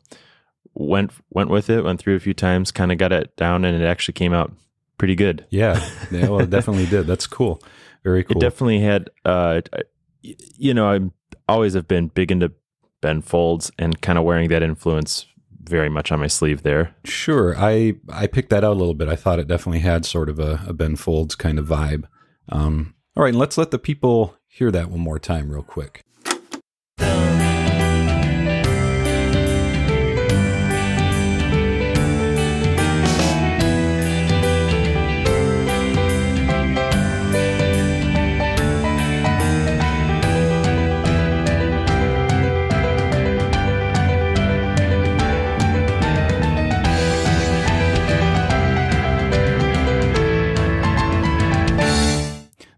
went 0.72 1.12
went 1.28 1.50
with 1.50 1.68
it, 1.68 1.84
went 1.84 2.00
through 2.00 2.16
a 2.16 2.20
few 2.20 2.32
times, 2.32 2.72
kind 2.72 2.90
of 2.90 2.96
got 2.96 3.12
it 3.12 3.36
down 3.36 3.66
and 3.66 3.80
it 3.80 3.84
actually 3.84 4.14
came 4.14 4.32
out 4.32 4.50
pretty 4.96 5.14
good. 5.14 5.44
Yeah, 5.50 5.86
yeah 6.10 6.30
well, 6.30 6.40
it 6.40 6.48
definitely 6.56 6.86
did. 6.86 7.06
That's 7.06 7.26
cool. 7.26 7.62
Very 8.02 8.24
cool. 8.24 8.38
It 8.38 8.40
definitely 8.40 8.80
had, 8.80 9.10
uh, 9.26 9.60
you 10.22 10.72
know, 10.72 10.90
I 10.90 11.00
always 11.50 11.74
have 11.74 11.88
been 11.88 12.08
big 12.08 12.32
into 12.32 12.52
Ben 13.00 13.22
Folds 13.22 13.70
and 13.78 14.00
kind 14.00 14.18
of 14.18 14.24
wearing 14.24 14.48
that 14.50 14.62
influence 14.62 15.26
very 15.62 15.88
much 15.88 16.10
on 16.10 16.20
my 16.20 16.26
sleeve 16.26 16.62
there. 16.62 16.94
Sure, 17.04 17.54
I 17.56 17.94
I 18.08 18.26
picked 18.26 18.50
that 18.50 18.64
out 18.64 18.72
a 18.72 18.80
little 18.80 18.94
bit. 18.94 19.08
I 19.08 19.16
thought 19.16 19.38
it 19.38 19.48
definitely 19.48 19.80
had 19.80 20.04
sort 20.04 20.28
of 20.28 20.38
a, 20.38 20.62
a 20.66 20.72
Ben 20.72 20.96
Folds 20.96 21.34
kind 21.34 21.58
of 21.58 21.66
vibe. 21.66 22.04
Um, 22.48 22.94
all 23.16 23.24
right, 23.24 23.30
and 23.30 23.38
let's 23.38 23.58
let 23.58 23.70
the 23.70 23.78
people 23.78 24.36
hear 24.46 24.70
that 24.70 24.90
one 24.90 25.00
more 25.00 25.18
time, 25.18 25.50
real 25.50 25.62
quick. 25.62 26.04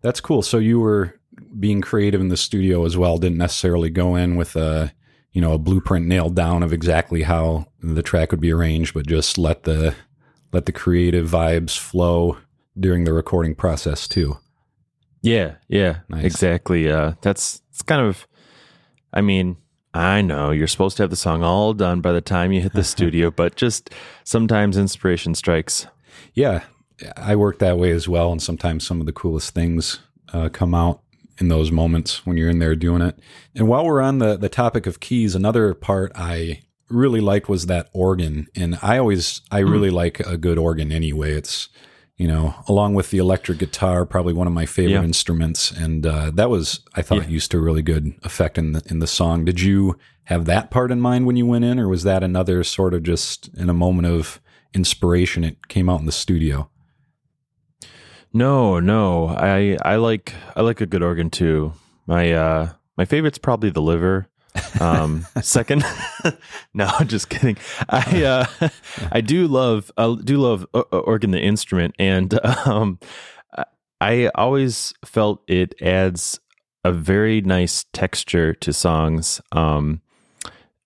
That's 0.03 0.21
cool. 0.21 0.43
So 0.43 0.59
you 0.59 0.81
were 0.81 1.19
being 1.59 1.81
creative 1.81 2.21
in 2.21 2.29
the 2.29 2.37
studio 2.37 2.85
as 2.85 2.97
well. 2.97 3.19
Didn't 3.19 3.39
necessarily 3.39 3.91
go 3.91 4.17
in 4.17 4.37
with 4.37 4.57
a 4.57 4.93
you 5.33 5.41
know 5.41 5.53
a 5.53 5.59
blueprint 5.59 6.07
nailed 6.07 6.35
down 6.37 6.63
of 6.63 6.73
exactly 6.73 7.23
how 7.23 7.67
the 7.81 8.03
track 8.03 8.31
would 8.33 8.41
be 8.41 8.53
arranged, 8.53 8.95
but 8.95 9.07
just 9.07 9.39
let 9.39 9.63
the 9.63 9.95
let 10.53 10.67
the 10.67 10.73
creative 10.73 11.29
vibes 11.29 11.79
flow 11.79 12.37
during 12.79 13.05
the 13.05 13.13
recording 13.13 13.55
process 13.55 14.07
too. 14.09 14.39
Yeah, 15.23 15.55
yeah, 15.69 16.01
Nice. 16.09 16.25
exactly. 16.25 16.91
Uh, 16.91 17.13
that's 17.23 17.63
it's 17.71 17.83
kind 17.83 18.03
of. 18.03 18.27
I 19.15 19.21
mean, 19.21 19.57
I 19.95 20.21
know 20.23 20.51
you're 20.51 20.67
supposed 20.67 20.97
to 20.97 21.03
have 21.03 21.11
the 21.11 21.17
song 21.17 21.43
all 21.43 21.75
done 21.75 22.01
by 22.01 22.13
the 22.13 22.21
time 22.23 22.51
you 22.51 22.61
hit 22.61 22.73
the 22.73 22.83
studio, 22.95 23.31
but 23.31 23.57
just 23.57 23.91
sometimes 24.25 24.77
inspiration 24.77 25.35
strikes. 25.35 25.87
Yeah, 26.35 26.65
I 27.17 27.37
work 27.37 27.59
that 27.59 27.79
way 27.79 27.91
as 27.91 28.09
well, 28.09 28.33
and 28.33 28.43
sometimes 28.43 28.87
some 28.87 29.01
of 29.01 29.07
the 29.07 29.13
coolest 29.13 29.55
things 29.55 30.01
uh, 30.33 30.49
come 30.49 30.75
out 30.75 31.01
in 31.39 31.49
those 31.49 31.73
moments 31.73 32.25
when 32.27 32.37
you're 32.37 32.51
in 32.51 32.59
there 32.59 32.77
doing 32.77 33.03
it. 33.03 33.19
And 33.55 33.67
while 33.69 33.85
we're 33.85 34.01
on 34.03 34.19
the 34.19 34.37
the 34.37 34.49
topic 34.49 34.87
of 34.87 35.01
keys, 35.01 35.35
another 35.35 35.75
part 35.75 36.13
I 36.15 36.63
really 36.89 37.21
liked 37.21 37.49
was 37.49 37.67
that 37.67 37.89
organ, 37.93 38.49
and 38.55 38.79
I 38.83 38.99
always 38.99 39.41
I 39.51 39.59
really 39.61 39.91
like 39.91 40.21
a 40.21 40.37
good 40.37 40.59
organ 40.59 40.93
anyway. 40.93 41.33
It's 41.33 41.69
you 42.19 42.29
know, 42.29 42.55
along 42.69 42.95
with 42.95 43.11
the 43.11 43.19
electric 43.19 43.59
guitar, 43.59 44.05
probably 44.05 44.35
one 44.35 44.47
of 44.47 44.53
my 44.53 44.67
favorite 44.67 44.93
Yeah. 44.93 45.03
instruments, 45.03 45.73
and 45.73 46.07
uh, 46.07 46.31
that 46.35 46.51
was 46.51 46.81
I 46.95 47.03
thought 47.03 47.23
Yeah. 47.23 47.29
used 47.29 47.51
to 47.53 47.59
a 47.59 47.63
really 47.63 47.83
good 47.83 48.13
effect 48.23 48.59
in 48.59 48.73
the 48.73 48.83
in 48.87 48.99
the 49.01 49.07
song. 49.07 49.45
Did 49.45 49.61
you 49.61 49.97
have 50.25 50.45
that 50.45 50.71
part 50.71 50.93
in 50.93 51.01
mind 51.01 51.27
when 51.27 51.37
you 51.37 51.47
went 51.47 51.65
in, 51.65 51.79
or 51.81 51.89
was 51.89 52.05
that 52.05 52.23
another 52.23 52.63
sort 52.63 52.95
of 52.95 53.03
just 53.03 53.49
in 53.57 53.69
a 53.71 53.75
moment 53.75 54.07
of 54.07 54.41
inspiration? 54.75 55.43
It 55.45 55.69
came 55.69 55.89
out 55.89 56.01
in 56.01 56.07
the 56.07 56.13
studio. 56.13 56.69
No, 58.33 58.81
no, 58.81 59.29
I 59.29 59.77
I 59.83 59.97
like 59.97 60.35
I 60.57 60.63
like 60.63 60.81
a 60.81 60.87
good 60.87 61.03
organ 61.03 61.31
too. 61.31 61.75
My 62.07 62.33
uh 62.33 62.73
my 62.97 63.05
favorite's 63.05 63.39
probably 63.39 63.71
the 63.71 63.83
liver. 63.83 64.29
Um, 64.81 65.27
second, 65.43 65.85
no, 66.75 66.87
I'm 66.87 67.09
just 67.09 67.29
kidding. 67.29 67.57
I 67.89 68.25
uh, 68.25 68.69
I 69.13 69.21
do 69.21 69.47
love 69.47 69.91
I 69.97 70.17
do 70.23 70.39
love 70.39 70.67
organ 70.93 71.31
the 71.31 71.41
instrument, 71.41 71.95
and 71.99 72.39
um, 72.67 72.99
I- 73.57 73.65
I 74.01 74.31
always 74.35 74.93
felt 75.05 75.43
it 75.47 75.75
adds 75.81 76.41
a 76.85 76.91
very 76.93 77.41
nice 77.41 77.85
texture 77.93 78.53
to 78.55 78.73
songs. 78.73 79.41
Um, 79.53 80.01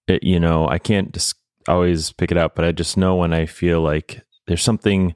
it, 0.06 0.22
you 0.22 0.38
know, 0.38 0.68
I 0.68 0.78
can't 0.78 1.12
just 1.12 1.34
always 1.66 2.12
pick 2.12 2.30
it 2.30 2.36
out, 2.36 2.54
but 2.54 2.64
I 2.64 2.72
just 2.72 2.96
know 2.96 3.16
when 3.16 3.32
I 3.32 3.46
feel 3.46 3.80
like 3.80 4.22
there's 4.46 4.62
something. 4.62 5.14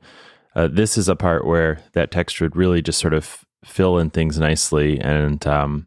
Uh, 0.55 0.69
this 0.69 0.99
is 0.99 1.09
a 1.09 1.17
part 1.17 1.47
where 1.47 1.81
that 1.93 2.11
texture 2.11 2.45
would 2.45 2.57
really 2.57 2.83
just 2.83 2.99
sort 2.99 3.15
of 3.15 3.45
fill 3.65 3.99
in 3.99 4.11
things 4.11 4.39
nicely, 4.39 4.99
and 5.01 5.47
um, 5.47 5.87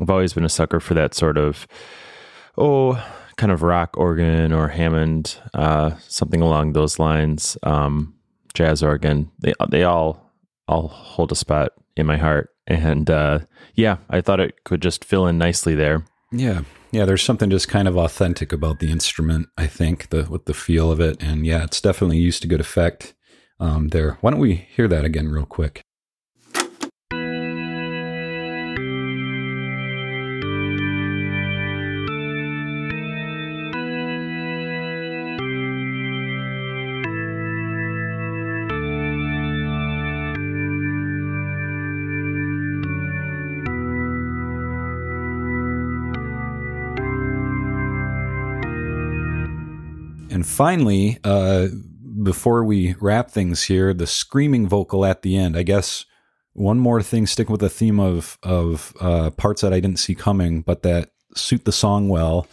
I've 0.00 0.10
always 0.10 0.32
been 0.32 0.44
a 0.44 0.48
sucker 0.48 0.80
for 0.80 0.94
that 0.94 1.14
sort 1.14 1.38
of 1.38 1.66
oh, 2.58 3.02
kind 3.36 3.52
of 3.52 3.62
rock 3.62 3.96
organ 3.96 4.52
or 4.52 4.68
Hammond, 4.68 5.36
uh, 5.54 5.92
something 6.08 6.40
along 6.40 6.72
those 6.72 6.98
lines. 6.98 7.56
Um, 7.62 8.14
jazz 8.54 8.82
organ, 8.82 9.30
they 9.38 9.54
they 9.70 9.84
all 9.84 10.30
all 10.66 10.88
hold 10.88 11.32
a 11.32 11.36
spot 11.36 11.72
in 11.96 12.06
my 12.06 12.16
heart, 12.16 12.50
and 12.66 13.08
uh, 13.10 13.40
yeah, 13.74 13.98
I 14.08 14.20
thought 14.20 14.40
it 14.40 14.64
could 14.64 14.82
just 14.82 15.04
fill 15.04 15.26
in 15.26 15.38
nicely 15.38 15.74
there. 15.74 16.04
Yeah. 16.32 16.62
Yeah, 16.92 17.04
there's 17.04 17.22
something 17.22 17.50
just 17.50 17.68
kind 17.68 17.86
of 17.86 17.96
authentic 17.96 18.52
about 18.52 18.80
the 18.80 18.90
instrument, 18.90 19.48
I 19.56 19.68
think, 19.68 20.10
the 20.10 20.26
with 20.28 20.46
the 20.46 20.54
feel 20.54 20.90
of 20.90 20.98
it. 20.98 21.22
And 21.22 21.46
yeah, 21.46 21.62
it's 21.62 21.80
definitely 21.80 22.18
used 22.18 22.42
to 22.42 22.48
good 22.48 22.60
effect 22.60 23.14
um, 23.60 23.88
there. 23.88 24.18
Why 24.20 24.30
don't 24.30 24.40
we 24.40 24.54
hear 24.54 24.88
that 24.88 25.04
again, 25.04 25.28
real 25.28 25.46
quick? 25.46 25.82
And 50.32 50.46
finally, 50.46 51.18
uh, 51.22 51.68
before 52.22 52.64
we 52.64 52.94
wrap 53.00 53.30
things 53.30 53.64
here, 53.64 53.92
the 53.94 54.06
screaming 54.06 54.68
vocal 54.68 55.04
at 55.04 55.22
the 55.22 55.36
end. 55.36 55.56
I 55.56 55.62
guess 55.62 56.04
one 56.52 56.78
more 56.78 57.02
thing, 57.02 57.26
sticking 57.26 57.52
with 57.52 57.60
the 57.60 57.68
theme 57.68 58.00
of 58.00 58.38
of 58.42 58.94
uh, 59.00 59.30
parts 59.30 59.62
that 59.62 59.72
I 59.72 59.80
didn't 59.80 59.98
see 59.98 60.14
coming, 60.14 60.62
but 60.62 60.82
that 60.82 61.10
suit 61.34 61.64
the 61.64 61.72
song 61.72 62.08
well. 62.08 62.46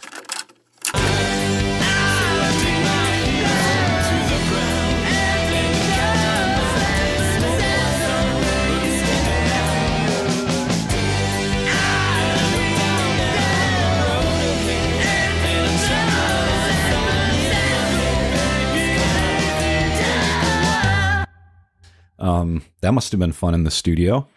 Um, 22.28 22.62
that 22.82 22.92
must 22.92 23.12
have 23.12 23.20
been 23.20 23.32
fun 23.32 23.54
in 23.54 23.64
the 23.64 23.70
studio. 23.70 24.28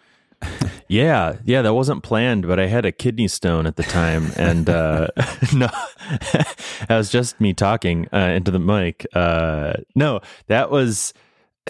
Yeah, 0.88 1.36
yeah, 1.44 1.62
that 1.62 1.74
wasn't 1.74 2.02
planned, 2.02 2.46
but 2.48 2.58
I 2.58 2.66
had 2.66 2.84
a 2.84 2.92
kidney 2.92 3.28
stone 3.28 3.66
at 3.66 3.76
the 3.76 3.82
time, 3.84 4.32
and 4.36 4.68
uh, 4.68 5.08
no, 5.54 5.68
that 6.32 6.88
was 6.88 7.10
just 7.10 7.40
me 7.40 7.52
talking 7.54 8.08
uh, 8.12 8.32
into 8.34 8.50
the 8.50 8.58
mic. 8.58 9.06
Uh, 9.14 9.74
no, 9.94 10.20
that 10.48 10.70
was, 10.70 11.14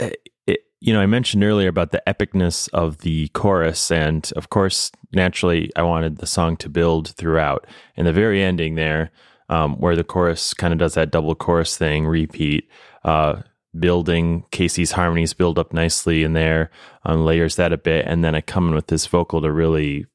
uh, 0.00 0.10
it, 0.46 0.60
you 0.80 0.92
know, 0.92 1.00
I 1.00 1.06
mentioned 1.06 1.44
earlier 1.44 1.68
about 1.68 1.92
the 1.92 2.02
epicness 2.06 2.68
of 2.72 2.98
the 2.98 3.28
chorus, 3.28 3.90
and 3.90 4.30
of 4.36 4.48
course, 4.48 4.90
naturally, 5.12 5.70
I 5.76 5.82
wanted 5.82 6.18
the 6.18 6.26
song 6.26 6.56
to 6.58 6.68
build 6.68 7.10
throughout. 7.10 7.66
And 7.96 8.06
the 8.06 8.12
very 8.12 8.42
ending 8.42 8.74
there, 8.76 9.10
um, 9.50 9.76
where 9.78 9.96
the 9.96 10.04
chorus 10.04 10.54
kind 10.54 10.72
of 10.72 10.78
does 10.78 10.94
that 10.94 11.10
double 11.10 11.34
chorus 11.34 11.76
thing, 11.76 12.06
repeat. 12.06 12.68
Uh, 13.04 13.42
building 13.78 14.44
Casey's 14.50 14.92
harmonies 14.92 15.34
build 15.34 15.58
up 15.58 15.72
nicely 15.72 16.22
in 16.22 16.32
there, 16.32 16.70
um, 17.04 17.24
layers 17.24 17.56
that 17.56 17.72
a 17.72 17.78
bit, 17.78 18.06
and 18.06 18.24
then 18.24 18.34
I 18.34 18.40
come 18.40 18.68
in 18.68 18.74
with 18.74 18.88
this 18.88 19.06
vocal 19.06 19.40
to 19.42 19.50
really, 19.50 20.06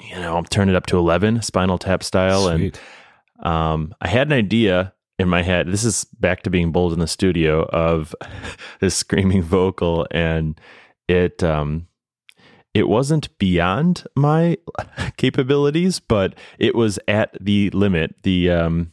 you 0.00 0.16
know, 0.16 0.42
turn 0.50 0.68
it 0.68 0.74
up 0.74 0.86
to 0.86 0.98
eleven, 0.98 1.42
Spinal 1.42 1.78
Tap 1.78 2.02
style. 2.02 2.48
Sweet. 2.48 2.78
And 3.38 3.46
um, 3.46 3.94
I 4.00 4.08
had 4.08 4.28
an 4.28 4.32
idea 4.32 4.94
in 5.18 5.28
my 5.28 5.42
head. 5.42 5.68
This 5.68 5.84
is 5.84 6.04
back 6.04 6.42
to 6.42 6.50
being 6.50 6.72
bold 6.72 6.92
in 6.92 6.98
the 6.98 7.06
studio 7.06 7.64
of 7.66 8.14
this 8.80 8.94
screaming 8.94 9.42
vocal, 9.42 10.06
and 10.10 10.60
it 11.08 11.42
um, 11.42 11.86
it 12.74 12.88
wasn't 12.88 13.36
beyond 13.38 14.04
my 14.16 14.58
capabilities, 15.16 16.00
but 16.00 16.34
it 16.58 16.74
was 16.74 16.98
at 17.08 17.36
the 17.40 17.70
limit. 17.70 18.14
The 18.22 18.50
um, 18.50 18.92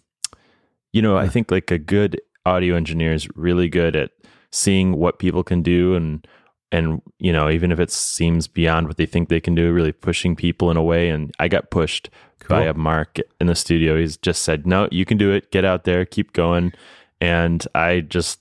you 0.94 1.02
know, 1.02 1.18
I 1.18 1.28
think 1.28 1.52
like 1.52 1.72
a 1.72 1.78
good 1.78 2.20
audio 2.50 2.76
engineers 2.76 3.28
really 3.36 3.70
good 3.70 3.96
at 3.96 4.12
seeing 4.52 4.94
what 4.94 5.20
people 5.20 5.44
can 5.44 5.62
do 5.62 5.96
and 5.96 6.28
and 6.72 7.02
you 7.20 7.32
know 7.32 7.50
even 7.50 7.72
if 7.72 7.80
it 7.80 7.92
seems 7.92 8.48
beyond 8.48 8.88
what 8.88 8.98
they 8.98 9.06
think 9.06 9.30
they 9.30 9.40
can 9.40 9.56
do 9.56 9.72
really 9.72 9.92
pushing 9.92 10.36
people 10.36 10.72
in 10.72 10.78
a 10.78 10.84
way. 10.84 11.10
And 11.10 11.34
i 11.40 11.48
got 11.48 11.72
pushed 11.72 12.10
by 12.48 12.64
a 12.64 12.74
mark 12.74 13.20
in 13.40 13.46
the 13.46 13.54
studio. 13.56 13.98
He's 13.98 14.18
just 14.18 14.42
said 14.42 14.66
no 14.66 14.88
you 14.92 15.06
can 15.06 15.18
do 15.18 15.32
it. 15.32 15.52
Get 15.52 15.66
out 15.66 15.84
there. 15.84 16.06
Keep 16.06 16.34
going. 16.34 16.74
And 17.22 17.66
i 17.76 18.02
just 18.02 18.40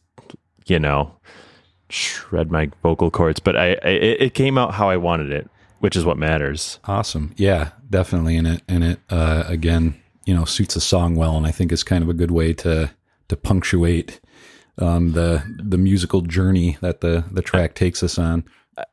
you 0.66 0.78
know 0.78 1.14
shred 1.90 2.50
my 2.50 2.70
vocal 2.82 3.10
cords. 3.10 3.40
But 3.40 3.56
i, 3.56 3.68
I 3.82 3.88
it 3.88 4.22
it 4.22 4.34
came 4.34 4.56
out 4.58 4.74
how 4.74 4.88
i 4.88 4.96
wanted 4.96 5.30
it 5.30 5.50
which 5.80 5.96
is 5.96 6.04
what 6.04 6.18
matters. 6.18 6.78
Awesome. 6.84 7.34
Yeah, 7.36 7.70
definitely. 7.88 8.36
And 8.36 8.46
it 8.46 8.62
and 8.68 8.84
it 8.84 9.00
uh, 9.10 9.44
again, 9.46 10.00
you 10.26 10.34
know, 10.34 10.44
suits 10.44 10.76
a 10.76 10.80
song 10.80 11.14
well, 11.14 11.36
and 11.36 11.46
I 11.46 11.50
think 11.50 11.72
is 11.72 11.84
kind 11.84 12.02
of 12.02 12.10
a 12.10 12.14
good 12.14 12.30
way 12.30 12.52
to 12.54 12.90
to 13.28 13.36
punctuate 13.36 14.20
um, 14.78 15.12
the 15.12 15.42
the 15.58 15.78
musical 15.78 16.20
journey 16.22 16.78
that 16.80 17.00
the 17.00 17.24
the 17.30 17.42
track 17.42 17.74
takes 17.74 18.02
us 18.02 18.18
on. 18.18 18.44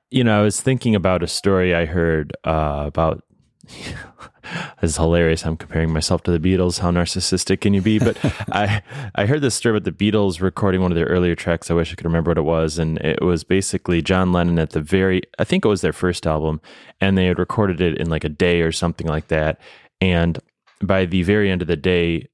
you 0.09 0.23
know, 0.23 0.39
I 0.39 0.43
was 0.43 0.61
thinking 0.61 0.95
about 0.95 1.23
a 1.23 1.27
story 1.27 1.73
I 1.75 1.85
heard 1.85 2.35
uh, 2.43 2.83
about. 2.85 3.23
it's 4.83 4.97
hilarious. 4.97 5.43
I'm 5.43 5.57
comparing 5.57 5.91
myself 5.91 6.21
to 6.23 6.37
the 6.37 6.39
Beatles. 6.39 6.79
How 6.79 6.91
narcissistic 6.91 7.61
can 7.61 7.73
you 7.73 7.81
be? 7.81 7.97
But 7.97 8.17
I 8.51 8.81
I 9.15 9.25
heard 9.25 9.41
this 9.41 9.55
story 9.55 9.77
about 9.77 9.85
the 9.85 9.91
Beatles 10.11 10.41
recording 10.41 10.81
one 10.81 10.91
of 10.91 10.95
their 10.95 11.07
earlier 11.07 11.35
tracks. 11.35 11.71
I 11.71 11.73
wish 11.73 11.91
I 11.91 11.95
could 11.95 12.05
remember 12.05 12.31
what 12.31 12.37
it 12.37 12.43
was, 12.43 12.77
and 12.77 12.97
it 12.99 13.23
was 13.23 13.43
basically 13.43 14.01
John 14.01 14.31
Lennon 14.31 14.59
at 14.59 14.71
the 14.71 14.81
very. 14.81 15.23
I 15.39 15.43
think 15.43 15.65
it 15.65 15.69
was 15.69 15.81
their 15.81 15.93
first 15.93 16.27
album, 16.27 16.61
and 17.01 17.17
they 17.17 17.25
had 17.25 17.39
recorded 17.39 17.81
it 17.81 17.97
in 17.97 18.09
like 18.09 18.23
a 18.23 18.29
day 18.29 18.61
or 18.61 18.71
something 18.71 19.07
like 19.07 19.27
that. 19.27 19.59
And 20.01 20.39
by 20.81 21.05
the 21.05 21.23
very 21.23 21.49
end 21.49 21.61
of 21.61 21.67
the 21.67 21.77
day, 21.77 22.27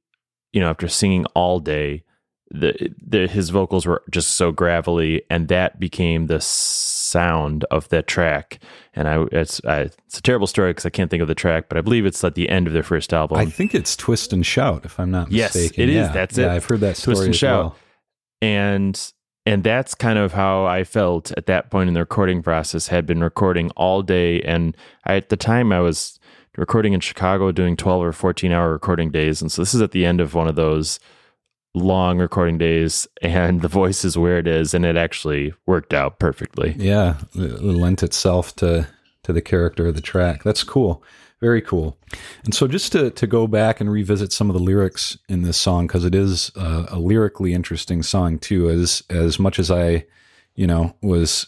you 0.54 0.62
know, 0.62 0.70
after 0.70 0.88
singing 0.88 1.26
all 1.36 1.60
day, 1.60 2.04
the, 2.54 2.94
the 3.02 3.28
his 3.28 3.50
vocals 3.50 3.86
were 3.86 4.04
just 4.12 4.32
so 4.32 4.52
gravelly, 4.52 5.22
and 5.30 5.48
that 5.48 5.80
became 5.80 6.28
the 6.28 6.42
sound 6.42 7.64
of 7.72 7.88
that 7.90 8.08
track. 8.08 8.60
And 8.94 9.08
I, 9.08 9.24
it's 9.32 9.64
I, 9.64 9.82
it's 10.06 10.18
a 10.20 10.22
terrible 10.22 10.48
story 10.48 10.72
because 10.72 10.86
I 10.86 10.90
can't 10.90 11.10
think 11.10 11.22
of 11.22 11.30
the 11.30 11.36
track, 11.36 11.70
but 11.70 11.78
I 11.78 11.82
believe 11.82 12.06
it's 12.06 12.22
at 12.24 12.36
the 12.36 12.50
end 12.50 12.68
of 12.68 12.74
their 12.74 12.84
first 12.84 13.14
album. 13.14 13.38
I 13.38 13.46
think 13.46 13.74
it's 13.74 13.96
Twist 13.96 14.34
and 14.34 14.46
Shout, 14.46 14.84
if 14.84 15.00
I'm 15.00 15.12
not 15.12 15.32
Yes, 15.32 15.56
mistaken. 15.56 15.84
it 15.84 15.90
is. 15.90 15.96
Yeah. 16.08 16.12
That's 16.12 16.38
yeah, 16.38 16.48
it. 16.52 16.56
I've 16.56 16.66
heard 16.66 16.82
that 16.82 16.98
story 16.98 17.16
Twist 17.16 17.26
and 17.26 17.34
as 17.34 17.40
Shout. 17.40 17.64
well. 17.64 17.76
and 18.42 19.14
and 19.46 19.64
that's 19.64 19.96
kind 19.96 20.20
of 20.20 20.34
how 20.34 20.66
I 20.66 20.84
felt 20.84 21.32
at 21.38 21.46
that 21.48 21.72
point 21.72 21.88
in 21.88 21.94
the 21.94 22.02
recording 22.02 22.44
process. 22.44 22.88
Had 22.88 23.06
been 23.06 23.24
recording 23.24 23.72
all 23.72 24.02
day, 24.02 24.42
and 24.42 24.76
I, 25.06 25.16
at 25.16 25.30
the 25.30 25.38
time 25.38 25.72
I 25.72 25.80
was 25.80 26.20
recording 26.58 26.94
in 26.94 27.00
Chicago, 27.00 27.52
doing 27.52 27.78
twelve 27.78 28.04
or 28.04 28.14
fourteen 28.14 28.52
hour 28.52 28.72
recording 28.72 29.12
days, 29.12 29.42
and 29.42 29.52
so 29.52 29.62
this 29.62 29.74
is 29.74 29.82
at 29.82 29.92
the 29.92 30.06
end 30.06 30.22
of 30.22 30.34
one 30.34 30.48
of 30.48 30.56
those 30.56 31.00
long 31.74 32.20
recording 32.20 32.58
days, 32.58 33.08
and 33.22 33.62
the 33.62 33.68
voice 33.68 34.04
is 34.04 34.18
where 34.18 34.38
it 34.38 34.48
is, 34.48 34.74
and 34.74 34.86
it 34.86 34.98
actually 34.98 35.54
worked 35.66 35.94
out 35.94 36.20
perfectly. 36.20 36.76
Yeah, 36.78 37.18
it 37.36 37.64
lent 37.64 38.04
itself 38.04 38.56
to 38.58 38.88
to 39.24 39.34
the 39.34 39.42
character 39.42 39.88
of 39.88 39.96
the 39.96 40.02
track. 40.02 40.44
That's 40.44 40.64
cool. 40.64 41.04
Very 41.42 41.62
cool. 41.62 41.98
And 42.44 42.54
so, 42.54 42.68
just 42.68 42.92
to 42.92 43.10
to 43.10 43.26
go 43.26 43.48
back 43.48 43.82
and 43.82 43.92
revisit 43.92 44.32
some 44.32 44.50
of 44.50 44.54
the 44.54 44.62
lyrics 44.62 45.18
in 45.28 45.42
this 45.42 45.58
song 45.58 45.88
because 45.88 46.06
it 46.06 46.14
is 46.14 46.52
uh, 46.56 46.86
a 46.90 47.00
lyrically 47.00 47.54
interesting 47.54 48.04
song 48.04 48.38
too. 48.38 48.70
As 48.70 49.02
as 49.10 49.40
much 49.40 49.58
as 49.58 49.72
I, 49.72 50.06
you 50.56 50.68
know, 50.68 50.96
was 51.02 51.48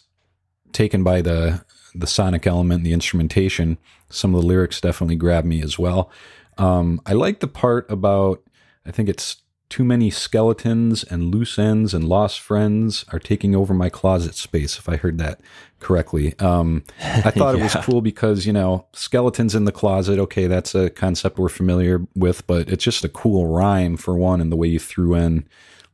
taken 0.72 1.04
by 1.04 1.22
the 1.22 1.64
the 1.96 2.08
sonic 2.08 2.48
element 2.48 2.84
the 2.84 2.94
instrumentation, 2.94 3.78
some 4.10 4.34
of 4.34 4.42
the 4.42 4.48
lyrics 4.48 4.82
definitely 4.82 5.16
grabbed 5.16 5.48
me 5.48 5.62
as 5.62 5.78
well. 5.78 6.12
Um, 6.58 7.02
I 7.06 7.14
like 7.14 7.40
the 7.40 7.48
part 7.48 7.90
about 7.90 8.42
I 8.86 8.92
think 8.92 9.10
it's 9.10 9.38
too 9.74 9.84
many 9.84 10.12
skeletons 10.12 11.04
and 11.04 11.34
loose 11.34 11.58
ends 11.58 11.96
and 11.96 12.08
lost 12.08 12.40
friends 12.40 13.06
are 13.12 13.18
taking 13.18 13.56
over 13.56 13.74
my 13.74 13.90
closet 13.90 14.36
space. 14.36 14.78
If 14.78 14.88
I 14.88 14.98
heard 14.98 15.18
that 15.18 15.42
correctly, 15.80 16.38
um, 16.38 16.84
I 17.02 17.32
thought 17.32 17.56
it 17.56 17.64
was 17.64 17.76
cool 17.82 18.02
because 18.02 18.46
you 18.46 18.54
know 18.54 18.86
skeletons 18.94 19.56
in 19.56 19.66
the 19.66 19.72
closet. 19.72 20.20
Okay, 20.20 20.46
that's 20.46 20.76
a 20.76 20.92
concept 20.92 21.40
we're 21.40 21.50
familiar 21.50 22.06
with, 22.16 22.46
but 22.46 22.70
it's 22.70 22.84
just 22.84 23.04
a 23.04 23.10
cool 23.10 23.48
rhyme 23.48 23.98
for 23.98 24.16
one, 24.16 24.42
and 24.42 24.52
the 24.52 24.56
way 24.56 24.68
you 24.68 24.80
threw 24.80 25.16
in 25.16 25.48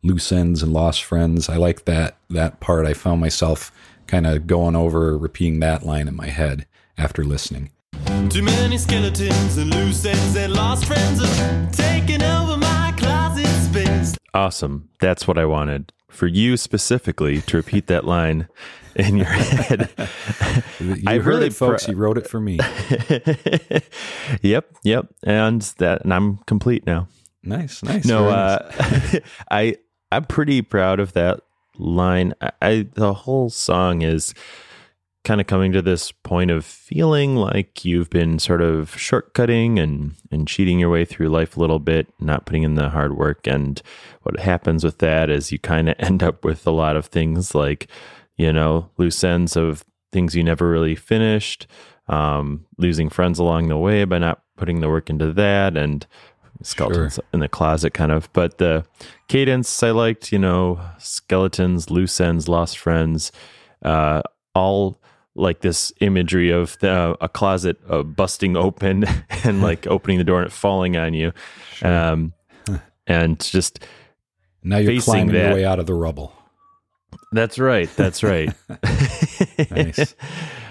loose 0.04 0.32
ends 0.32 0.62
and 0.62 0.74
lost 0.74 1.04
friends. 1.04 1.48
I 1.48 1.56
like 1.56 1.86
that 1.86 2.18
that 2.30 2.60
part. 2.60 2.86
I 2.86 2.94
found 2.94 3.22
myself 3.22 3.72
kind 4.10 4.26
of 4.26 4.48
going 4.48 4.76
over 4.76 5.18
repeating 5.18 5.60
that 5.60 5.86
line 5.86 6.08
in 6.08 6.16
my 6.16 6.28
head 6.28 6.66
after 6.98 7.24
listening. 7.24 7.72
Too 8.30 8.42
many 8.42 8.78
skeletons 8.78 9.58
and 9.58 9.74
loose 9.74 10.04
ends 10.04 10.36
and 10.36 10.54
lost 10.54 10.86
friends 10.86 11.22
are 11.22 11.70
taking 11.72 12.24
over 12.24 12.58
my 12.58 12.94
closet 12.98 13.46
space. 13.46 14.18
Awesome. 14.34 14.90
That's 15.00 15.28
what 15.28 15.38
I 15.38 15.46
wanted 15.46 15.94
for 16.10 16.26
you 16.26 16.58
specifically 16.58 17.42
to 17.42 17.58
repeat 17.58 17.86
that 17.88 18.04
line 18.04 18.48
in 18.96 19.18
your 19.18 19.28
head. 19.28 19.90
You 20.80 20.96
I 21.06 21.20
heard 21.20 21.26
really 21.28 21.48
it, 21.48 21.54
folks. 21.54 21.86
pr- 21.86 21.92
he 21.92 21.96
wrote 21.96 22.18
it 22.18 22.28
for 22.28 22.40
me. 22.40 22.58
yep, 24.42 24.72
yep. 24.84 25.08
And 25.24 25.62
that 25.78 26.04
and 26.04 26.14
I'm 26.14 26.38
complete 26.48 26.86
now. 26.86 27.08
Nice, 27.44 27.84
nice. 27.84 28.06
No, 28.06 28.28
uh, 28.28 28.72
I 29.52 29.76
I'm 30.12 30.26
pretty 30.26 30.62
proud 30.64 31.00
of 31.00 31.14
that 31.14 31.42
line. 31.80 32.34
I, 32.42 32.52
I 32.62 32.88
the 32.94 33.14
whole 33.14 33.50
song 33.50 34.02
is 34.02 34.34
kind 35.26 35.42
of 35.42 35.48
coming 35.48 35.72
to 35.74 35.82
this 35.82 36.12
point 36.12 36.50
of 36.50 36.66
feeling 36.66 37.36
like 37.36 37.84
you've 37.84 38.10
been 38.10 38.40
sort 38.40 38.62
of 38.62 38.96
shortcutting 38.96 39.80
and 39.80 40.16
and 40.32 40.48
cheating 40.48 40.80
your 40.80 40.90
way 40.90 41.06
through 41.06 41.30
life 41.30 41.58
a 41.58 41.60
little 41.60 41.80
bit, 41.80 42.08
not 42.20 42.46
putting 42.46 42.64
in 42.64 42.76
the 42.76 42.90
hard 42.90 43.18
work. 43.18 43.46
And 43.48 43.82
what 44.24 44.40
happens 44.40 44.84
with 44.84 45.00
that 45.00 45.30
is 45.30 45.52
you 45.52 45.60
kind 45.60 45.90
of 45.90 45.96
end 46.00 46.24
up 46.24 46.46
with 46.46 46.66
a 46.66 46.72
lot 46.72 46.96
of 46.96 47.06
things 47.08 47.54
like, 47.54 47.88
you 48.38 48.54
know, 48.54 48.90
loose 48.98 49.24
ends 49.24 49.56
of 49.56 49.84
things 50.12 50.36
you 50.36 50.44
never 50.44 50.70
really 50.70 50.96
finished, 50.96 51.68
um, 52.08 52.66
losing 52.78 53.10
friends 53.10 53.40
along 53.40 53.68
the 53.68 53.78
way 53.78 54.06
by 54.06 54.18
not 54.18 54.42
putting 54.58 54.80
the 54.80 54.90
work 54.90 55.10
into 55.10 55.32
that, 55.34 55.78
and 55.78 56.08
skeletons 56.62 57.20
in 57.34 57.40
the 57.40 57.48
closet 57.48 57.94
kind 57.94 58.12
of 58.12 58.32
but 58.34 58.58
the 58.58 58.86
cadence 59.28 59.82
i 59.84 59.92
liked 59.92 60.32
you 60.32 60.40
know 60.40 60.80
skeletons 60.98 61.90
loose 61.90 62.20
ends 62.20 62.48
lost 62.48 62.78
friends 62.78 63.32
uh 63.84 64.22
all 64.56 65.00
like 65.36 65.62
this 65.62 65.94
imagery 66.02 66.50
of 66.50 66.78
the, 66.80 67.16
a 67.22 67.30
closet 67.30 67.78
uh, 67.90 68.04
busting 68.04 68.58
open 68.58 69.06
and 69.44 69.62
like 69.70 69.88
opening 69.88 70.18
the 70.18 70.24
door 70.24 70.40
and 70.40 70.48
it 70.48 70.52
falling 70.52 70.98
on 70.98 71.14
you 71.14 71.32
um 71.82 72.34
and 73.08 73.40
just 73.40 73.80
Now 74.64 74.78
you're 74.78 75.02
climbing 75.02 75.36
your 75.36 75.54
way 75.54 75.66
out 75.66 75.80
of 75.80 75.86
the 75.86 75.94
rubble. 75.94 76.34
That's 77.32 77.58
right. 77.60 77.90
That's 77.96 78.24
right. 78.24 78.50
Nice. 79.72 80.16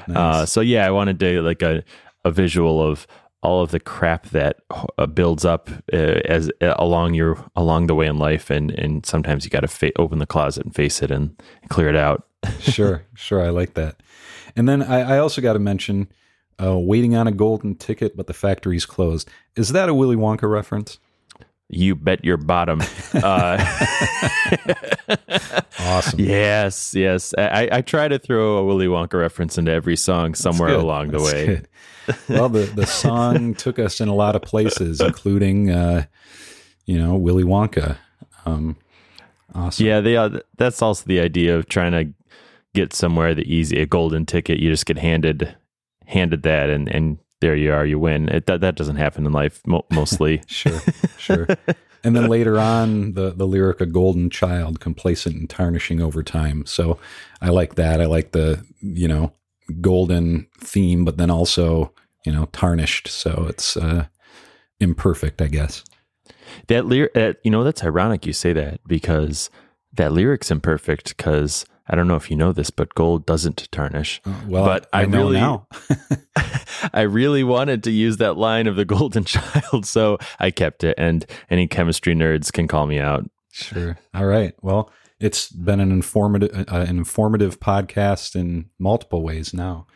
Uh, 0.08 0.12
Nice. 0.12 0.52
so 0.52 0.60
yeah, 0.60 0.86
I 0.86 0.90
wanted 0.90 1.18
to 1.20 1.40
like 1.42 1.62
a 1.62 1.82
a 2.24 2.30
visual 2.30 2.82
of 2.82 3.06
all 3.42 3.62
of 3.62 3.70
the 3.70 3.80
crap 3.80 4.28
that 4.30 4.56
uh, 4.98 5.06
builds 5.06 5.44
up 5.44 5.70
uh, 5.92 5.96
as 5.96 6.50
uh, 6.60 6.74
along 6.78 7.14
your 7.14 7.44
along 7.54 7.86
the 7.86 7.94
way 7.94 8.06
in 8.06 8.18
life, 8.18 8.50
and 8.50 8.70
and 8.72 9.04
sometimes 9.06 9.44
you 9.44 9.50
got 9.50 9.60
to 9.60 9.68
fa- 9.68 9.92
open 9.98 10.18
the 10.18 10.26
closet 10.26 10.64
and 10.64 10.74
face 10.74 11.02
it 11.02 11.10
and, 11.10 11.40
and 11.62 11.70
clear 11.70 11.88
it 11.88 11.96
out. 11.96 12.26
sure, 12.60 13.04
sure. 13.14 13.42
I 13.44 13.50
like 13.50 13.74
that. 13.74 14.00
And 14.56 14.68
then 14.68 14.82
I, 14.82 15.16
I 15.16 15.18
also 15.18 15.40
got 15.40 15.52
to 15.54 15.58
mention 15.58 16.08
uh, 16.62 16.76
waiting 16.78 17.14
on 17.14 17.26
a 17.26 17.32
golden 17.32 17.74
ticket, 17.76 18.16
but 18.16 18.26
the 18.26 18.34
factory's 18.34 18.86
closed. 18.86 19.28
Is 19.56 19.68
that 19.70 19.88
a 19.88 19.94
Willy 19.94 20.16
Wonka 20.16 20.50
reference? 20.50 20.98
You 21.68 21.94
bet 21.96 22.24
your 22.24 22.38
bottom. 22.38 22.80
Uh, 23.14 23.58
Awesome. 25.80 26.20
yes, 26.20 26.94
yes. 26.94 27.34
I, 27.38 27.68
I 27.72 27.80
try 27.82 28.08
to 28.08 28.18
throw 28.18 28.58
a 28.58 28.64
Willy 28.64 28.86
Wonka 28.86 29.14
reference 29.18 29.56
into 29.58 29.72
every 29.72 29.96
song 29.96 30.34
somewhere 30.34 30.74
along 30.74 31.08
the 31.08 31.18
That's 31.18 31.32
way. 31.32 31.46
good. 31.46 31.68
Well, 32.28 32.48
the, 32.48 32.64
the 32.64 32.86
song 32.86 33.54
took 33.54 33.78
us 33.78 34.00
in 34.00 34.08
a 34.08 34.14
lot 34.14 34.36
of 34.36 34.42
places, 34.42 35.00
including, 35.00 35.70
uh, 35.70 36.04
you 36.86 36.98
know, 36.98 37.16
Willy 37.16 37.44
Wonka. 37.44 37.96
Um, 38.46 38.76
awesome. 39.54 39.86
Yeah, 39.86 40.00
they 40.00 40.16
are. 40.16 40.42
That's 40.56 40.82
also 40.82 41.04
the 41.06 41.20
idea 41.20 41.56
of 41.56 41.68
trying 41.68 41.92
to 41.92 42.12
get 42.74 42.92
somewhere 42.92 43.34
the 43.34 43.52
easy 43.52 43.80
a 43.80 43.86
golden 43.86 44.26
ticket. 44.26 44.58
You 44.58 44.70
just 44.70 44.86
get 44.86 44.98
handed 44.98 45.54
handed 46.06 46.42
that, 46.42 46.70
and 46.70 46.88
and 46.88 47.18
there 47.40 47.54
you 47.54 47.72
are, 47.72 47.86
you 47.86 47.98
win. 47.98 48.28
It, 48.28 48.46
that 48.46 48.60
that 48.60 48.76
doesn't 48.76 48.96
happen 48.96 49.26
in 49.26 49.32
life 49.32 49.60
mo- 49.66 49.86
mostly. 49.90 50.42
Sure, 50.48 50.80
sure. 51.18 51.46
and 52.04 52.16
then 52.16 52.28
later 52.28 52.58
on, 52.58 53.12
the 53.12 53.30
the 53.30 53.46
lyric 53.46 53.80
"a 53.80 53.86
golden 53.86 54.30
child, 54.30 54.80
complacent 54.80 55.36
and 55.36 55.50
tarnishing 55.50 56.00
over 56.00 56.22
time." 56.22 56.66
So 56.66 56.98
I 57.40 57.50
like 57.50 57.74
that. 57.76 58.00
I 58.00 58.06
like 58.06 58.32
the 58.32 58.64
you 58.80 59.08
know 59.08 59.32
golden 59.80 60.46
theme, 60.60 61.04
but 61.04 61.16
then 61.18 61.30
also 61.30 61.92
you 62.24 62.32
know 62.32 62.46
tarnished. 62.52 63.08
So 63.08 63.46
it's 63.48 63.76
uh, 63.76 64.06
imperfect, 64.80 65.40
I 65.42 65.48
guess. 65.48 65.84
that 66.68 66.86
lyric, 66.86 67.16
uh, 67.16 67.34
you 67.44 67.50
know, 67.50 67.64
that's 67.64 67.84
ironic 67.84 68.26
you 68.26 68.32
say 68.32 68.52
that 68.52 68.80
because 68.86 69.50
that 69.94 70.12
lyric's 70.12 70.50
imperfect. 70.50 71.16
Because 71.16 71.64
I 71.88 71.94
don't 71.96 72.06
know 72.08 72.16
if 72.16 72.30
you 72.30 72.36
know 72.36 72.52
this, 72.52 72.70
but 72.70 72.94
gold 72.94 73.24
doesn't 73.26 73.66
tarnish. 73.72 74.20
Well, 74.46 74.64
But 74.64 74.88
I, 74.92 75.02
I 75.02 75.04
know 75.06 75.18
really- 75.28 75.36
now. 75.40 75.66
I 76.92 77.02
really 77.02 77.42
wanted 77.44 77.82
to 77.84 77.90
use 77.90 78.18
that 78.18 78.36
line 78.36 78.66
of 78.66 78.76
the 78.76 78.84
golden 78.84 79.24
child, 79.34 79.84
so 79.86 80.18
I 80.38 80.50
kept 80.50 80.84
it. 80.84 80.94
And 80.98 81.26
any 81.50 81.66
chemistry 81.66 82.14
nerds 82.14 82.52
can 82.52 82.68
call 82.68 82.86
me 82.86 82.98
out. 82.98 83.28
Sure. 83.52 83.98
All 84.14 84.26
right. 84.26 84.54
Well, 84.62 84.90
it's 85.20 85.48
been 85.50 85.80
an 85.80 85.90
informative, 85.90 86.68
uh, 86.68 86.76
an 86.76 86.98
informative 86.98 87.60
podcast 87.60 88.36
in 88.36 88.70
multiple 88.78 89.22
ways 89.22 89.52
now. 89.52 89.86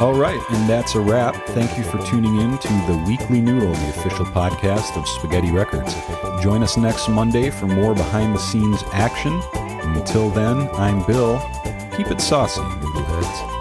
All 0.00 0.14
right, 0.14 0.40
and 0.50 0.68
that's 0.68 0.94
a 0.94 1.00
wrap. 1.00 1.34
Thank 1.48 1.76
you 1.76 1.84
for 1.84 1.98
tuning 2.06 2.40
in 2.40 2.58
to 2.58 2.68
the 2.68 3.04
Weekly 3.06 3.40
Noodle, 3.40 3.72
the 3.72 3.88
official 3.90 4.24
podcast 4.26 4.96
of 4.96 5.06
Spaghetti 5.06 5.50
Records. 5.50 5.94
Join 6.42 6.62
us 6.62 6.76
next 6.76 7.08
Monday 7.08 7.50
for 7.50 7.66
more 7.66 7.94
behind 7.94 8.34
the 8.34 8.40
scenes 8.40 8.82
action. 8.92 9.40
And 9.54 9.96
until 9.96 10.30
then, 10.30 10.68
I'm 10.72 11.04
Bill. 11.06 11.38
Keep 11.96 12.10
it 12.10 12.20
saucy, 12.20 12.60
noodleheads. 12.60 13.51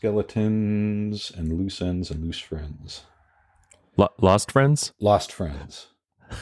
Skeletons 0.00 1.30
and 1.36 1.58
loose 1.58 1.82
ends 1.82 2.10
and 2.10 2.24
loose 2.24 2.38
friends. 2.38 3.02
Lo- 3.98 4.08
lost 4.18 4.50
friends? 4.50 4.94
Lost 4.98 5.30
friends. 5.30 5.88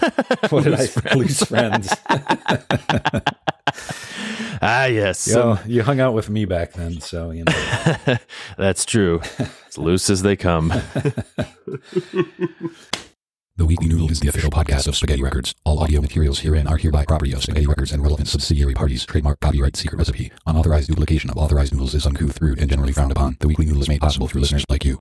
What 0.50 0.62
did 0.62 0.74
I 0.74 0.86
say? 0.86 1.14
Loose 1.16 1.42
friends. 1.42 1.92
Ah, 4.60 4.86
yes. 4.86 5.20
So 5.20 5.56
you 5.66 5.84
hung 5.84 6.00
out 6.00 6.14
with 6.14 6.28
me 6.28 6.44
back 6.44 6.72
then, 6.72 7.00
so 7.00 7.30
you 7.30 7.44
know. 7.44 8.16
That's 8.58 8.84
true. 8.84 9.20
As 9.68 9.78
loose 9.78 10.10
as 10.10 10.22
they 10.22 10.34
come. 10.34 10.72
The 13.58 13.66
Weekly 13.66 13.88
Noodle 13.88 14.08
is 14.12 14.20
the 14.20 14.28
official 14.28 14.52
podcast 14.52 14.86
of 14.86 14.94
Spaghetti 14.94 15.20
Records. 15.20 15.52
All 15.64 15.80
audio 15.80 16.00
materials 16.00 16.38
herein 16.38 16.68
are 16.68 16.76
hereby 16.76 17.04
property 17.04 17.32
of 17.32 17.42
Spaghetti 17.42 17.66
Records 17.66 17.90
and 17.90 18.00
relevant 18.00 18.28
subsidiary 18.28 18.72
parties. 18.72 19.04
Trademark, 19.04 19.40
copyright, 19.40 19.74
secret 19.74 19.98
recipe. 19.98 20.30
Unauthorized 20.46 20.86
duplication 20.86 21.28
of 21.28 21.36
authorized 21.36 21.72
noodles 21.72 21.92
is 21.92 22.06
uncouth, 22.06 22.40
rude, 22.40 22.60
and 22.60 22.70
generally 22.70 22.92
frowned 22.92 23.10
upon. 23.10 23.36
The 23.40 23.48
Weekly 23.48 23.66
Noodle 23.66 23.82
is 23.82 23.88
made 23.88 24.00
possible 24.00 24.28
through 24.28 24.42
listeners 24.42 24.64
like 24.68 24.84
you. 24.84 25.00